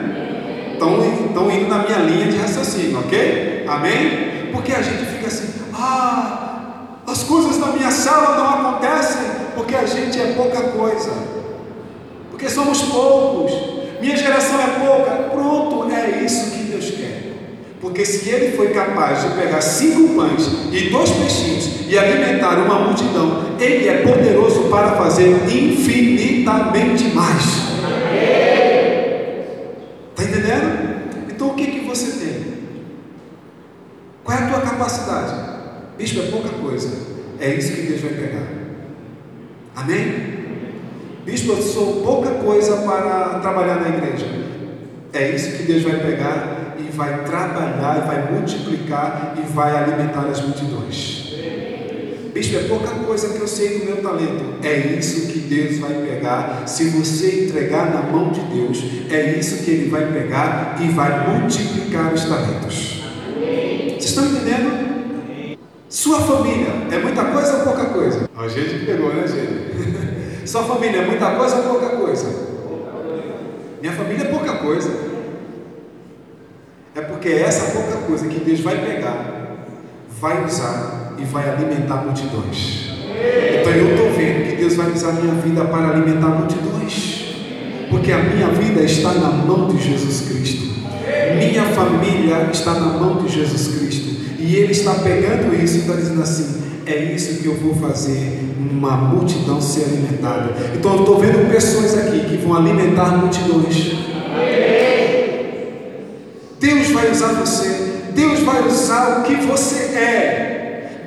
Estão 0.74 1.52
indo 1.52 1.68
na 1.68 1.80
minha 1.80 1.98
linha 2.00 2.28
de 2.28 2.38
raciocínio, 2.38 3.00
ok? 3.00 3.66
Amém? 3.68 4.50
Porque 4.52 4.72
a 4.72 4.82
gente 4.82 5.06
fica 5.06 5.28
assim, 5.28 5.62
ah, 5.74 6.60
as 7.08 7.24
coisas 7.24 7.58
na 7.58 7.68
minha 7.68 7.92
sala 7.92 8.38
não 8.38 8.50
acontecem 8.50 9.22
porque 9.56 9.76
a 9.76 9.86
gente 9.86 10.20
é 10.20 10.34
pouca 10.34 10.62
coisa, 10.62 11.12
porque 12.30 12.50
somos 12.50 12.82
poucos, 12.84 13.79
minha 14.02 14.16
geração 14.16 14.60
é 14.62 14.86
pouca. 14.86 15.12
Pronto, 15.30 15.92
é 15.92 16.24
isso 16.24 16.52
que 16.52 16.64
Deus 16.64 16.92
quer. 16.92 17.34
Porque 17.82 18.06
se 18.06 18.30
ele 18.30 18.56
foi 18.56 18.70
capaz 18.70 19.24
de 19.24 19.40
pegar 19.40 19.62
cinco 19.62 20.16
pães 20.16 20.48
e 20.72 20.90
dois 20.90 21.10
peixinhos 21.12 21.88
e 21.88 21.98
alimentar 21.98 22.58
uma 22.60 22.80
multidão, 22.80 23.56
ele 23.60 23.88
é 23.88 24.02
poderoso 24.02 24.64
para 24.70 24.92
fazer 24.98 25.30
infinitamente 25.48 27.06
mais. 27.16 27.70
Está 30.12 30.24
entendendo? 30.24 31.30
Então 31.30 31.50
o 31.50 31.54
que, 31.54 31.68
que 31.68 31.80
você 31.88 32.26
tem? 32.26 32.40
Qual 34.24 34.38
é 34.38 34.44
a 34.44 34.48
tua 34.48 34.62
capacidade? 34.62 35.34
Bispo, 35.98 36.20
é 36.20 36.24
pouca 36.24 36.50
coisa. 36.50 36.90
É 37.40 37.54
isso 37.56 37.74
que 37.74 37.82
Deus 37.84 38.02
vai 38.02 38.12
pegar. 38.12 38.48
Amém? 39.76 40.29
Bispo, 41.26 41.52
eu 41.52 41.62
sou 41.62 42.02
pouca 42.04 42.30
coisa 42.32 42.78
para 42.78 43.40
trabalhar 43.40 43.82
na 43.82 43.90
igreja. 43.90 44.26
É 45.12 45.32
isso 45.32 45.58
que 45.58 45.64
Deus 45.64 45.84
vai 45.84 46.00
pegar 46.00 46.76
e 46.80 46.96
vai 46.96 47.24
trabalhar, 47.24 48.06
vai 48.06 48.32
multiplicar 48.32 49.36
e 49.38 49.52
vai 49.52 49.76
alimentar 49.76 50.28
as 50.28 50.42
multidões. 50.42 51.34
Bispo, 52.34 52.56
é 52.58 52.64
pouca 52.70 52.88
coisa 52.88 53.30
que 53.30 53.42
eu 53.42 53.48
sei 53.48 53.80
do 53.80 53.86
meu 53.86 53.98
talento. 53.98 54.64
É 54.64 54.78
isso 54.78 55.28
que 55.28 55.40
Deus 55.40 55.80
vai 55.80 55.94
pegar. 55.94 56.64
Se 56.66 56.86
você 56.86 57.46
entregar 57.46 57.92
na 57.92 58.04
mão 58.04 58.32
de 58.32 58.40
Deus, 58.42 58.84
é 59.10 59.38
isso 59.38 59.64
que 59.64 59.72
Ele 59.72 59.90
vai 59.90 60.06
pegar 60.12 60.78
e 60.80 60.88
vai 60.90 61.28
multiplicar 61.28 62.14
os 62.14 62.24
talentos. 62.24 63.04
Vocês 63.36 64.06
estão 64.06 64.26
entendendo? 64.26 65.58
Sua 65.90 66.22
família 66.22 66.70
é 66.92 67.00
muita 67.00 67.26
coisa 67.26 67.58
ou 67.58 67.64
pouca 67.64 67.86
coisa? 67.86 68.30
A 68.38 68.48
gente 68.48 68.86
pegou, 68.86 69.14
né, 69.14 69.28
gente? 69.28 70.10
Sua 70.50 70.64
família 70.64 71.02
é 71.02 71.06
muita 71.06 71.30
coisa 71.36 71.58
ou 71.58 71.80
pouca 71.80 71.90
coisa? 71.90 72.28
Minha 73.80 73.94
família 73.94 74.24
é 74.24 74.32
pouca 74.32 74.54
coisa. 74.54 74.90
É 76.96 77.02
porque 77.02 77.30
é 77.30 77.42
essa 77.42 77.72
pouca 77.72 77.98
coisa 78.08 78.28
que 78.28 78.40
Deus 78.40 78.62
vai 78.62 78.84
pegar, 78.84 79.68
vai 80.20 80.44
usar 80.44 81.14
e 81.20 81.24
vai 81.24 81.48
alimentar 81.48 81.98
multidões. 81.98 82.90
Então 83.62 83.74
eu 83.74 83.92
estou 83.92 84.12
vendo 84.12 84.50
que 84.50 84.56
Deus 84.56 84.74
vai 84.74 84.90
usar 84.92 85.10
a 85.10 85.14
minha 85.14 85.36
vida 85.36 85.66
para 85.66 85.90
alimentar 85.90 86.30
multidões. 86.30 87.36
Porque 87.92 88.12
a 88.12 88.18
minha 88.18 88.48
vida 88.48 88.82
está 88.82 89.14
na 89.14 89.30
mão 89.30 89.68
de 89.68 89.78
Jesus 89.78 90.30
Cristo. 90.30 90.66
Minha 91.38 91.66
família 91.66 92.50
está 92.52 92.74
na 92.74 92.88
mão 92.98 93.24
de 93.24 93.32
Jesus 93.32 93.78
Cristo. 93.78 94.40
E 94.40 94.56
Ele 94.56 94.72
está 94.72 94.96
pegando 94.96 95.54
isso 95.64 95.76
e 95.76 95.80
está 95.82 95.94
dizendo 95.94 96.24
assim: 96.24 96.69
é 96.92 97.14
isso 97.14 97.42
que 97.42 97.46
eu 97.46 97.56
vou 97.56 97.76
fazer, 97.76 98.40
uma 98.58 98.92
multidão 98.98 99.62
ser 99.62 99.84
alimentada. 99.84 100.54
Então 100.76 100.94
eu 100.94 101.00
estou 101.02 101.20
vendo 101.20 101.52
pessoas 101.52 101.98
aqui 101.98 102.22
que 102.22 102.38
vão 102.38 102.56
alimentar 102.56 103.18
multidões. 103.18 103.94
Deus 106.60 106.90
vai 106.92 107.12
usar 107.12 107.34
você, 107.34 108.02
Deus 108.14 108.40
vai 108.42 108.68
usar 108.68 109.20
o 109.20 109.24
que 109.24 109.36
você 109.36 109.76
é, 109.96 110.60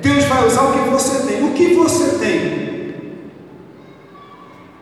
Deus 0.03 0.25
vai 0.25 0.45
usar 0.45 0.63
o 0.63 0.73
que 0.73 0.89
você 0.89 1.25
tem. 1.25 1.43
O 1.45 1.51
que 1.53 1.73
você 1.73 2.17
tem? 2.17 2.93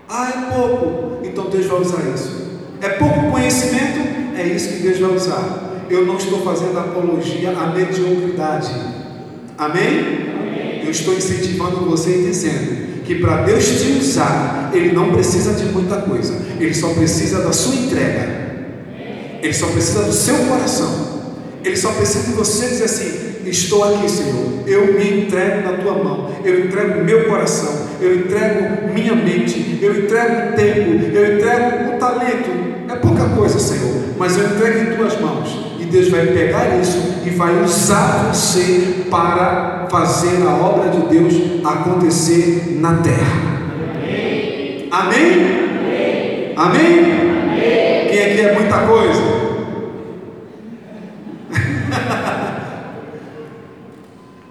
Ah, 0.10 0.30
é 0.30 0.56
pouco. 0.56 1.24
Então 1.24 1.50
Deus 1.50 1.68
vai 1.68 1.80
usar 1.80 2.02
isso. 2.14 2.60
É 2.82 2.90
pouco 2.90 3.32
conhecimento? 3.32 4.36
É 4.36 4.44
isso 4.44 4.70
que 4.70 4.80
Deus 4.80 5.00
vai 5.00 5.12
usar. 5.12 5.86
Eu 5.90 6.06
não 6.08 6.18
estou 6.18 6.42
fazendo 6.42 6.80
apologia 6.80 7.52
à 7.52 7.68
mediocridade. 7.68 8.74
Amém? 9.58 10.31
Eu 10.84 10.91
estou 10.91 11.13
incentivando 11.13 11.86
você 11.89 12.10
e 12.10 12.26
dizendo 12.26 13.04
que 13.04 13.15
para 13.15 13.44
Deus 13.44 13.65
te 13.65 14.00
usar, 14.00 14.72
Ele 14.74 14.91
não 14.91 15.12
precisa 15.12 15.54
de 15.54 15.65
muita 15.65 15.98
coisa, 15.98 16.34
Ele 16.60 16.74
só 16.74 16.89
precisa 16.94 17.41
da 17.41 17.52
sua 17.52 17.76
entrega. 17.76 18.41
Ele 19.41 19.54
só 19.54 19.67
precisa 19.67 20.04
do 20.04 20.13
seu 20.13 20.36
coração. 20.46 21.12
Ele 21.63 21.76
só 21.76 21.91
precisa 21.91 22.30
de 22.30 22.34
você 22.34 22.67
dizer 22.67 22.86
assim: 22.86 23.32
Estou 23.46 23.84
aqui, 23.84 24.10
Senhor. 24.10 24.63
Eu 24.67 24.94
me 24.94 25.24
entrego 25.24 25.63
na 25.63 25.78
tua 25.78 25.94
mão. 25.94 26.32
Eu 26.44 26.65
entrego 26.65 27.04
meu 27.04 27.26
coração. 27.28 27.88
Eu 28.00 28.15
entrego 28.15 28.94
minha 28.94 29.15
mente. 29.15 29.80
Eu 29.82 30.04
entrego 30.04 30.54
o 30.54 30.56
tempo. 30.56 31.15
Eu 31.15 31.38
entrego 31.38 31.96
o 31.96 32.00
talento. 32.00 32.50
É 32.89 32.96
pouca 32.96 33.26
coisa, 33.36 33.60
Senhor. 33.60 34.04
Mas 34.17 34.38
eu 34.38 34.46
entrego 34.46 34.91
em 34.91 34.96
tuas 34.96 35.20
mãos. 35.20 35.70
Deus 35.91 36.10
vai 36.10 36.25
pegar 36.27 36.80
isso 36.80 37.21
e 37.25 37.30
vai 37.32 37.62
usar 37.62 38.32
você 38.34 39.06
para 39.12 39.88
fazer 39.91 40.41
a 40.47 40.56
obra 40.56 40.89
de 40.89 41.01
Deus 41.08 41.34
acontecer 41.65 42.77
na 42.80 42.95
terra. 42.97 43.51
Amém? 44.89 44.89
Amém? 44.89 46.54
Amém? 46.56 47.21
Quem 48.10 48.23
aqui 48.23 48.41
é 48.41 48.54
muita 48.58 48.88
coisa? 48.88 49.21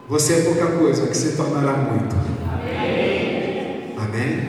Você 0.09 0.33
é 0.35 0.41
pouca 0.43 0.67
coisa, 0.67 1.07
que 1.07 1.17
se 1.17 1.37
tornará 1.37 1.73
muito. 1.73 2.17
Amém. 2.53 3.95
Amém? 3.97 4.49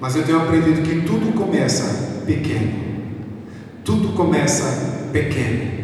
Mas 0.00 0.16
eu 0.16 0.24
tenho 0.24 0.38
aprendido 0.38 0.82
que 0.82 1.02
tudo 1.02 1.32
começa 1.32 2.24
pequeno. 2.26 2.72
Tudo 3.84 4.08
começa 4.14 5.08
pequeno. 5.12 5.79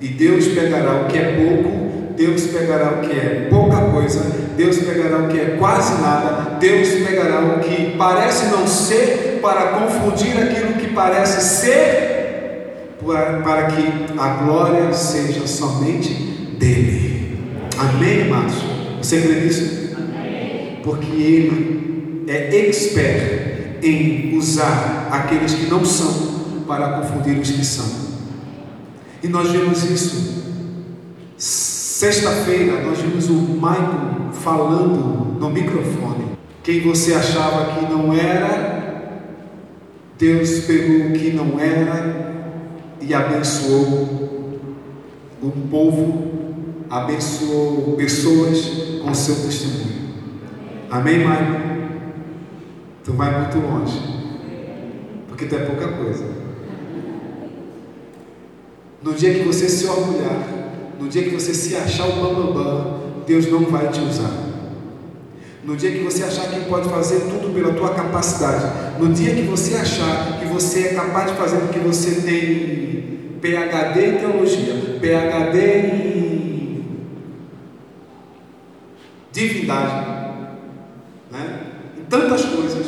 E 0.00 0.08
Deus 0.08 0.48
pegará 0.48 1.02
o 1.02 1.04
que 1.06 1.18
é 1.18 1.32
pouco, 1.32 2.14
Deus 2.16 2.46
pegará 2.46 2.92
o 2.92 3.00
que 3.00 3.12
é 3.12 3.46
pouca 3.50 3.76
coisa, 3.90 4.20
Deus 4.56 4.78
pegará 4.78 5.18
o 5.18 5.28
que 5.28 5.38
é 5.38 5.56
quase 5.58 6.00
nada, 6.00 6.58
Deus 6.58 6.88
pegará 7.06 7.40
o 7.40 7.60
que 7.60 7.96
parece 7.96 8.46
não 8.46 8.66
ser 8.66 9.38
para 9.42 9.68
confundir 9.68 10.36
aquilo 10.38 10.74
que 10.74 10.88
parece 10.88 11.60
ser, 11.60 12.94
para 13.42 13.64
que 13.66 14.18
a 14.18 14.28
glória 14.44 14.92
seja 14.92 15.46
somente 15.46 16.14
dele. 16.58 17.38
Amém, 17.78 18.22
amados? 18.22 18.54
Você 18.98 19.20
crê 19.20 19.40
nisso? 19.40 19.94
Porque 20.82 21.06
Ele 21.06 22.24
é 22.28 22.56
expert 22.56 23.54
em 23.82 24.36
usar 24.38 25.08
aqueles 25.10 25.52
que 25.54 25.66
não 25.66 25.84
são 25.84 26.64
para 26.66 27.00
confundir 27.00 27.38
os 27.38 27.50
que 27.50 27.64
são. 27.64 28.03
E 29.24 29.28
nós 29.28 29.50
vimos 29.50 29.82
isso. 29.84 30.44
Sexta-feira 31.38 32.82
nós 32.82 32.98
vimos 32.98 33.30
o 33.30 33.32
Michael 33.32 34.30
falando 34.32 35.40
no 35.40 35.48
microfone. 35.48 36.36
Quem 36.62 36.82
você 36.82 37.14
achava 37.14 37.72
que 37.72 37.86
não 37.86 38.12
era, 38.12 39.22
Deus 40.18 40.60
pegou 40.66 41.06
o 41.06 41.12
que 41.14 41.30
não 41.30 41.58
era 41.58 42.44
e 43.00 43.14
abençoou 43.14 44.24
o 45.42 45.50
povo 45.70 46.32
abençoou 46.90 47.96
pessoas 47.96 48.66
com 49.02 49.10
o 49.10 49.14
seu 49.14 49.36
testemunho. 49.36 50.04
Amém, 50.90 51.24
Mário? 51.24 51.64
Tu 53.02 53.12
vai 53.12 53.40
muito 53.40 53.58
longe, 53.58 54.00
porque 55.28 55.46
tu 55.46 55.54
é 55.56 55.60
pouca 55.60 55.88
coisa. 55.88 56.43
No 59.04 59.12
dia 59.12 59.34
que 59.34 59.40
você 59.40 59.68
se 59.68 59.86
orgulhar, 59.86 60.48
no 60.98 61.10
dia 61.10 61.24
que 61.24 61.28
você 61.28 61.52
se 61.52 61.76
achar 61.76 62.08
o 62.08 62.12
bambambam, 62.12 62.54
bam, 62.54 62.64
bam, 62.64 63.00
Deus 63.26 63.50
não 63.50 63.66
vai 63.66 63.88
te 63.88 64.00
usar. 64.00 64.32
No 65.62 65.76
dia 65.76 65.92
que 65.92 65.98
você 65.98 66.24
achar 66.24 66.48
que 66.48 66.60
pode 66.70 66.88
fazer 66.88 67.20
tudo 67.20 67.52
pela 67.52 67.74
tua 67.74 67.90
capacidade, 67.90 68.64
no 68.98 69.12
dia 69.12 69.34
que 69.34 69.42
você 69.42 69.74
achar 69.74 70.40
que 70.40 70.46
você 70.46 70.88
é 70.88 70.94
capaz 70.94 71.30
de 71.30 71.36
fazer 71.36 71.58
porque 71.58 71.80
você 71.80 72.22
tem 72.22 73.38
PhD 73.42 74.06
em 74.06 74.16
teologia, 74.16 74.98
PhD 74.98 75.58
em 75.76 76.84
divindade, 79.30 80.06
né? 81.30 81.60
em 81.98 82.04
tantas 82.04 82.42
coisas, 82.46 82.86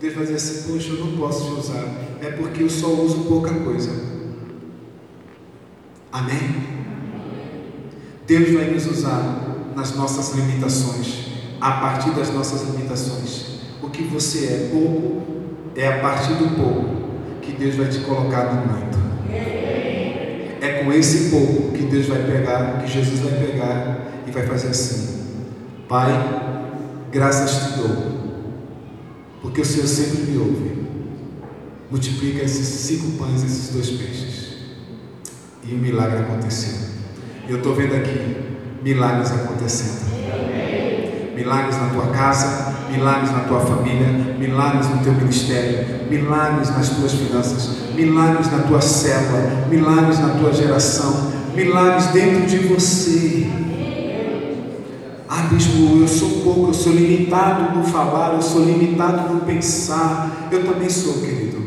Deus 0.00 0.14
vai 0.14 0.22
dizer 0.22 0.36
assim: 0.36 0.72
Poxa, 0.72 0.88
eu 0.88 1.04
não 1.04 1.18
posso 1.18 1.44
te 1.44 1.60
usar, 1.60 1.84
é 2.22 2.30
porque 2.30 2.62
eu 2.62 2.70
só 2.70 2.86
uso 2.88 3.24
pouca 3.24 3.52
coisa. 3.52 4.13
Amém? 6.14 6.62
Deus 8.24 8.52
vai 8.52 8.70
nos 8.70 8.86
usar 8.86 9.72
nas 9.74 9.96
nossas 9.96 10.32
limitações, 10.36 11.26
a 11.60 11.72
partir 11.72 12.10
das 12.12 12.32
nossas 12.32 12.70
limitações. 12.70 13.46
O 13.82 13.90
que 13.90 14.04
você 14.04 14.46
é 14.46 14.68
pouco, 14.70 15.24
é 15.74 15.88
a 15.88 15.98
partir 15.98 16.34
do 16.34 16.54
pouco 16.54 16.84
que 17.42 17.50
Deus 17.50 17.74
vai 17.74 17.88
te 17.88 17.98
colocar 17.98 18.44
no 18.44 18.72
muito. 18.72 18.96
É 20.60 20.84
com 20.84 20.92
esse 20.92 21.30
pouco 21.30 21.72
que 21.72 21.82
Deus 21.82 22.06
vai 22.06 22.22
pegar, 22.22 22.80
que 22.80 22.92
Jesus 22.92 23.18
vai 23.18 23.32
pegar 23.32 24.22
e 24.24 24.30
vai 24.30 24.46
fazer 24.46 24.68
assim: 24.68 25.18
Pai, 25.88 26.12
graças 27.10 27.72
te 27.72 27.78
dou, 27.80 27.96
porque 29.42 29.62
o 29.62 29.64
Senhor 29.64 29.88
sempre 29.88 30.30
me 30.30 30.38
ouve. 30.38 30.84
Multiplica 31.90 32.44
esses 32.44 32.68
cinco 32.68 33.18
pães 33.18 33.42
esses 33.42 33.70
dois 33.70 33.90
peixes. 33.90 34.43
E 35.66 35.74
o 35.74 35.78
milagre 35.78 36.18
aconteceu. 36.18 36.74
Eu 37.48 37.58
estou 37.58 37.74
vendo 37.74 37.94
aqui 37.94 38.36
milagres 38.82 39.32
acontecendo. 39.32 40.04
Milagres 41.34 41.76
na 41.76 41.88
tua 41.88 42.06
casa, 42.08 42.74
milagres 42.90 43.32
na 43.32 43.40
tua 43.40 43.60
família, 43.60 44.08
milagres 44.38 44.88
no 44.88 44.98
teu 45.02 45.14
ministério, 45.14 46.08
milagres 46.08 46.70
nas 46.70 46.90
tuas 46.90 47.12
finanças, 47.12 47.94
milagres 47.94 48.50
na 48.52 48.58
tua 48.58 48.80
célula, 48.80 49.66
milagres 49.68 50.18
na 50.20 50.28
tua 50.28 50.52
geração, 50.52 51.32
milagres 51.54 52.06
dentro 52.08 52.46
de 52.46 52.58
você. 52.58 53.46
Ah, 55.28 55.48
bispo, 55.50 55.98
eu 56.00 56.06
sou 56.06 56.42
pouco, 56.42 56.68
eu 56.68 56.74
sou 56.74 56.92
limitado 56.92 57.76
no 57.76 57.84
falar, 57.84 58.34
eu 58.34 58.42
sou 58.42 58.64
limitado 58.64 59.34
no 59.34 59.40
pensar. 59.40 60.48
Eu 60.52 60.64
também 60.64 60.88
sou, 60.88 61.14
querido. 61.14 61.64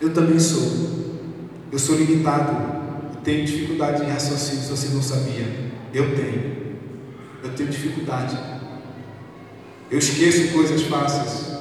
Eu 0.00 0.12
também 0.12 0.38
sou. 0.38 1.03
Eu 1.74 1.78
sou 1.80 1.96
limitado. 1.96 2.84
Tenho 3.24 3.44
dificuldade 3.44 4.04
em 4.04 4.08
raciocínio, 4.08 4.62
se 4.62 4.70
você 4.70 4.94
não 4.94 5.02
sabia. 5.02 5.72
Eu 5.92 6.14
tenho. 6.14 6.76
Eu 7.42 7.50
tenho 7.56 7.68
dificuldade. 7.68 8.38
Eu 9.90 9.98
esqueço 9.98 10.52
coisas 10.52 10.82
fáceis. 10.82 11.52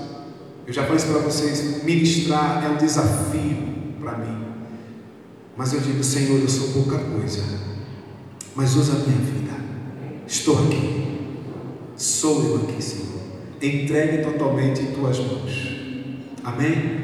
Eu 0.67 0.71
já 0.71 0.83
falei 0.83 1.03
para 1.03 1.17
vocês. 1.17 1.83
Ministrar 1.83 2.63
é 2.63 2.69
um 2.69 2.77
desafio 2.77 3.57
para 3.99 4.19
mim. 4.19 4.45
Mas 5.57 5.73
eu 5.73 5.79
digo, 5.79 6.03
Senhor, 6.03 6.39
eu 6.39 6.49
sou 6.49 6.67
pouca 6.73 6.99
coisa. 6.99 7.41
Mas 8.53 8.75
usa 8.75 8.93
a 8.93 8.99
minha 8.99 9.17
vida. 9.17 9.53
Estou 10.27 10.63
aqui. 10.63 11.21
Sou 11.95 12.45
eu 12.45 12.55
aqui, 12.57 12.79
Senhor. 12.83 13.19
Entregue 13.59 14.23
totalmente 14.23 14.79
em 14.79 14.91
tuas 14.91 15.17
mãos. 15.17 15.75
Amém? 16.43 17.01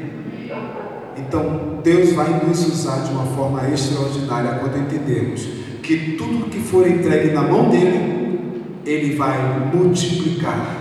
Então, 1.16 1.69
Deus 1.82 2.12
vai 2.12 2.42
nos 2.46 2.66
usar 2.66 3.04
de 3.04 3.12
uma 3.12 3.26
forma 3.34 3.68
extraordinária 3.68 4.58
quando 4.60 4.78
entendermos 4.78 5.46
que 5.82 6.16
tudo 6.16 6.50
que 6.50 6.60
for 6.60 6.86
entregue 6.86 7.32
na 7.32 7.42
mão 7.42 7.70
dele, 7.70 8.52
ele 8.86 9.16
vai 9.16 9.70
multiplicar, 9.72 10.76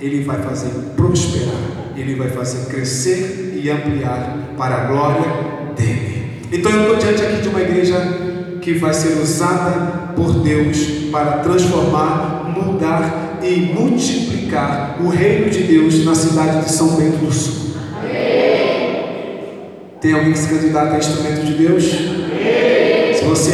ele 0.00 0.22
vai 0.24 0.40
fazer 0.42 0.70
prosperar, 0.94 1.54
ele 1.96 2.14
vai 2.14 2.28
fazer 2.28 2.66
crescer 2.70 3.60
e 3.62 3.70
ampliar 3.70 4.54
para 4.56 4.76
a 4.76 4.84
glória 4.86 5.24
dele. 5.76 6.42
Então 6.52 6.70
eu 6.70 6.82
estou 6.82 6.96
diante 6.96 7.22
aqui 7.22 7.42
de 7.42 7.48
uma 7.48 7.60
igreja 7.60 7.96
que 8.60 8.74
vai 8.74 8.94
ser 8.94 9.20
usada 9.20 10.12
por 10.14 10.40
Deus 10.40 10.78
para 11.10 11.38
transformar, 11.38 12.52
mudar 12.54 13.40
e 13.42 13.72
multiplicar 13.74 14.96
o 15.00 15.08
reino 15.08 15.50
de 15.50 15.62
Deus 15.64 16.04
na 16.04 16.14
cidade 16.14 16.64
de 16.64 16.72
São 16.72 16.96
Bento 16.96 17.18
do 17.18 17.32
Sul. 17.32 17.65
Tem 20.06 20.14
alguém 20.14 20.34
que 20.34 20.38
se 20.38 20.48
candidata 20.48 20.94
a 20.94 20.98
instrumento 20.98 21.44
de 21.44 21.54
Deus? 21.54 21.84